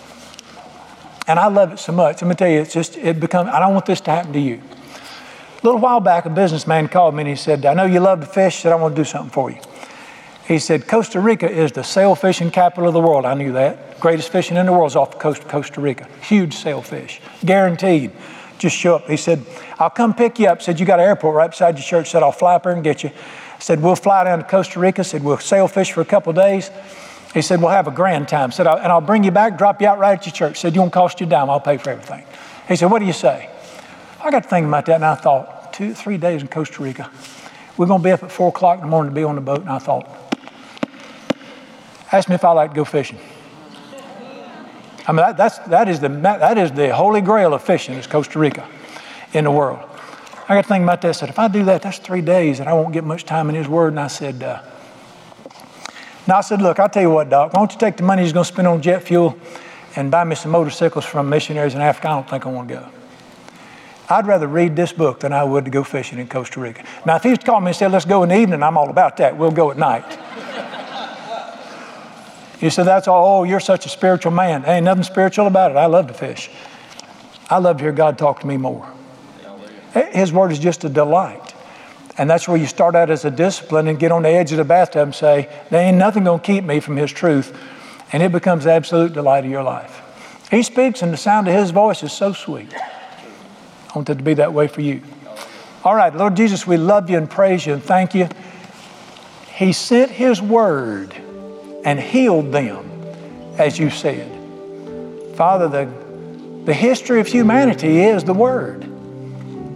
[1.29, 2.23] And I love it so much.
[2.23, 4.41] I'm to tell you, it's just, it become, I don't want this to happen to
[4.41, 4.61] you.
[5.63, 8.21] A little while back, a businessman called me and he said, I know you love
[8.21, 8.57] to fish.
[8.57, 9.61] Said, I want to do something for you.
[10.49, 13.25] He said, Costa Rica is the sail fishing capital of the world.
[13.25, 14.01] I knew that.
[14.01, 16.09] Greatest fishing in the world is off the coast of Costa Rica.
[16.23, 17.21] Huge sailfish.
[17.45, 18.11] Guaranteed.
[18.61, 19.09] Just show up.
[19.09, 19.43] He said,
[19.79, 20.61] I'll come pick you up.
[20.61, 22.11] Said, You got an airport right beside your church.
[22.11, 23.11] Said, I'll fly up there and get you.
[23.59, 25.03] Said, We'll fly down to Costa Rica.
[25.03, 26.71] Said, We'll sailfish for a couple days.
[27.33, 28.53] He said, We'll have a grand time.
[28.53, 30.61] Said, And I'll bring you back, drop you out right at your church.
[30.61, 31.49] Said, You won't cost you a dime.
[31.49, 32.23] I'll pay for everything.
[32.69, 33.49] He said, What do you say?
[34.23, 37.11] I got to thinking about that and I thought, Two, three days in Costa Rica.
[37.79, 39.41] We're going to be up at four o'clock in the morning to be on the
[39.41, 39.61] boat.
[39.61, 40.07] And I thought,
[42.13, 43.19] Ask me if I like to go fishing.
[45.07, 48.07] I mean, that, that's, that, is the, that is the holy grail of fishing is
[48.07, 48.69] Costa Rica
[49.33, 49.79] in the world.
[50.49, 51.09] I got to think about that.
[51.09, 53.49] I said, if I do that, that's three days and I won't get much time
[53.49, 53.93] in His Word.
[53.93, 54.63] And I said, uh,
[56.27, 58.23] now I said, look, I'll tell you what, Doc, why don't you take the money
[58.23, 59.39] he's going to spend on jet fuel
[59.97, 62.09] and buy me some motorcycles from missionaries in Africa?
[62.09, 62.89] I don't think I want to go.
[64.09, 66.85] I'd rather read this book than I would to go fishing in Costa Rica.
[67.07, 69.17] Now, if he'd called me and said, let's go in the evening, I'm all about
[69.19, 69.37] that.
[69.37, 70.05] We'll go at night.
[72.61, 74.65] You said, that's all, oh, you're such a spiritual man.
[74.67, 75.77] Ain't nothing spiritual about it.
[75.77, 76.51] I love to fish.
[77.49, 78.91] I love to hear God talk to me more.
[79.95, 81.55] Eh, his word is just a delight.
[82.21, 84.59] And that's where you start out as a discipline and get on the edge of
[84.59, 87.57] the bathtub and say, There ain't nothing going to keep me from His truth.
[88.13, 90.03] And it becomes absolute delight of your life.
[90.51, 92.75] He speaks, and the sound of His voice is so sweet.
[92.75, 95.01] I want it to be that way for you.
[95.83, 98.29] All right, Lord Jesus, we love you and praise you and thank you.
[99.55, 101.15] He sent His word
[101.85, 102.91] and healed them,
[103.59, 104.31] as you said.
[105.37, 108.83] Father, the, the history of humanity is the Word.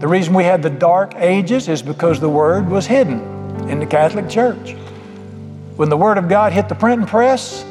[0.01, 3.21] The reason we had the dark ages is because the Word was hidden
[3.71, 4.73] in the Catholic Church.
[5.77, 7.65] When the Word of God hit the printing press,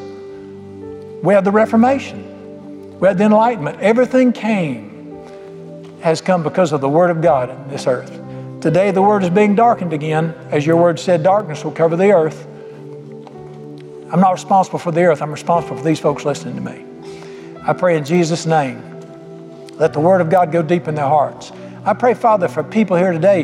[1.21, 3.79] we had the Reformation, we had the Enlightenment.
[3.79, 5.21] Everything came,
[6.01, 8.19] has come because of the Word of God in this earth.
[8.61, 10.33] Today, the Word is being darkened again.
[10.49, 12.47] As your Word said, darkness will cover the earth.
[14.13, 16.85] I'm not responsible for the earth, I'm responsible for these folks listening to me.
[17.63, 18.79] I pray in Jesus' name,
[19.79, 21.51] let the Word of God go deep in their hearts.
[21.83, 23.41] I pray, Father, for people here today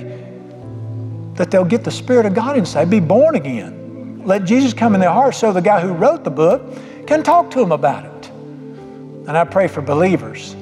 [1.34, 4.22] that they'll get the Spirit of God inside, be born again.
[4.26, 6.62] Let Jesus come in their hearts so the guy who wrote the book
[7.08, 8.30] can talk to them about it.
[8.30, 10.56] And I pray for believers,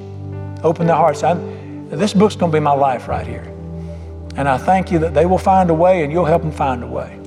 [0.64, 1.22] open their hearts.
[1.22, 1.34] I,
[1.90, 3.44] this book's going to be my life right here.
[4.38, 6.82] And I thank you that they will find a way and you'll help them find
[6.82, 7.20] a way.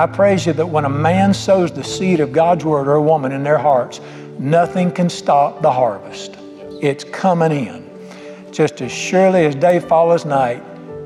[0.00, 3.02] I praise you that when a man sows the seed of God's word or a
[3.02, 4.00] woman in their hearts,
[4.38, 6.36] nothing can stop the harvest.
[6.80, 8.50] It's coming in.
[8.50, 10.62] Just as surely as day follows night,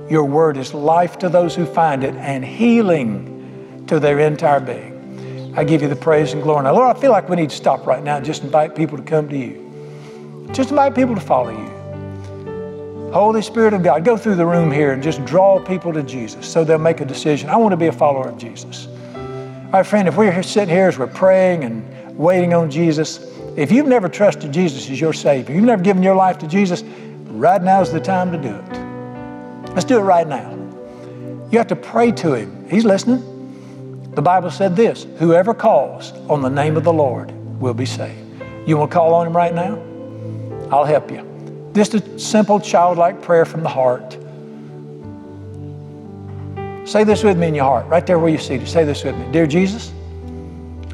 [0.09, 5.53] your word is life to those who find it and healing to their entire being.
[5.57, 6.63] I give you the praise and glory.
[6.63, 8.97] Now, Lord, I feel like we need to stop right now and just invite people
[8.97, 10.49] to come to you.
[10.53, 11.74] Just invite people to follow you.
[13.15, 16.47] Holy Spirit of God, go through the room here and just draw people to Jesus
[16.47, 17.49] so they'll make a decision.
[17.49, 18.89] I want to be a follower of Jesus.
[19.71, 23.19] My friend, if we're sitting here as we're praying and waiting on Jesus.
[23.57, 26.83] If you've never trusted Jesus as your Savior, you've never given your life to Jesus,
[26.83, 29.75] right now is the time to do it.
[29.75, 30.51] Let's do it right now.
[31.51, 32.69] You have to pray to Him.
[32.69, 33.31] He's listening.
[34.15, 38.43] The Bible said this whoever calls on the name of the Lord will be saved.
[38.67, 39.83] You want to call on Him right now?
[40.71, 41.34] I'll help you.
[41.75, 44.17] Just a simple childlike prayer from the heart.
[46.89, 48.69] Say this with me in your heart, right there where you see it.
[48.69, 49.93] Say this with me Dear Jesus,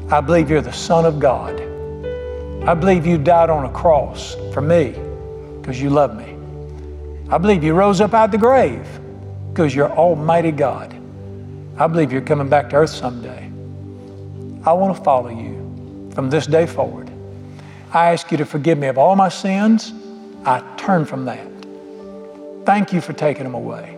[0.09, 1.61] I believe you're the Son of God.
[2.67, 4.95] I believe you died on a cross for me
[5.59, 6.35] because you love me.
[7.29, 8.87] I believe you rose up out of the grave
[9.51, 10.95] because you're Almighty God.
[11.77, 13.45] I believe you're coming back to earth someday.
[14.65, 17.09] I want to follow you from this day forward.
[17.93, 19.93] I ask you to forgive me of all my sins.
[20.45, 21.47] I turn from that.
[22.65, 23.97] Thank you for taking them away.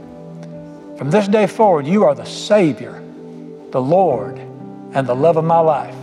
[0.97, 3.03] From this day forward, you are the Savior,
[3.71, 4.37] the Lord,
[4.93, 5.95] and the love of my life.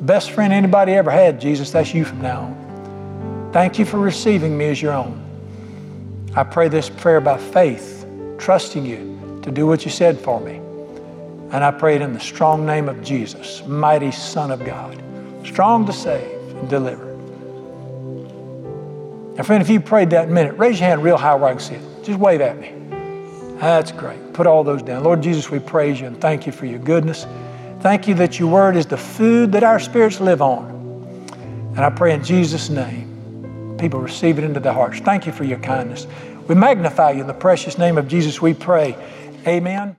[0.00, 3.50] Best friend anybody ever had, Jesus, that's you from now on.
[3.52, 5.20] Thank you for receiving me as your own.
[6.34, 8.06] I pray this prayer by faith,
[8.38, 10.56] trusting you to do what you said for me.
[11.52, 15.02] And I pray it in the strong name of Jesus, mighty Son of God,
[15.44, 17.09] strong to save and deliver.
[19.36, 21.60] Now, friend, if you prayed that minute, raise your hand real high where I can
[21.60, 22.04] see it.
[22.04, 22.72] Just wave at me.
[23.60, 24.32] That's great.
[24.32, 25.04] Put all those down.
[25.04, 27.26] Lord Jesus, we praise you and thank you for your goodness.
[27.80, 30.70] Thank you that your word is the food that our spirits live on.
[31.76, 35.00] And I pray in Jesus' name, people receive it into their hearts.
[35.00, 36.06] Thank you for your kindness.
[36.48, 38.96] We magnify you in the precious name of Jesus, we pray.
[39.46, 39.96] Amen.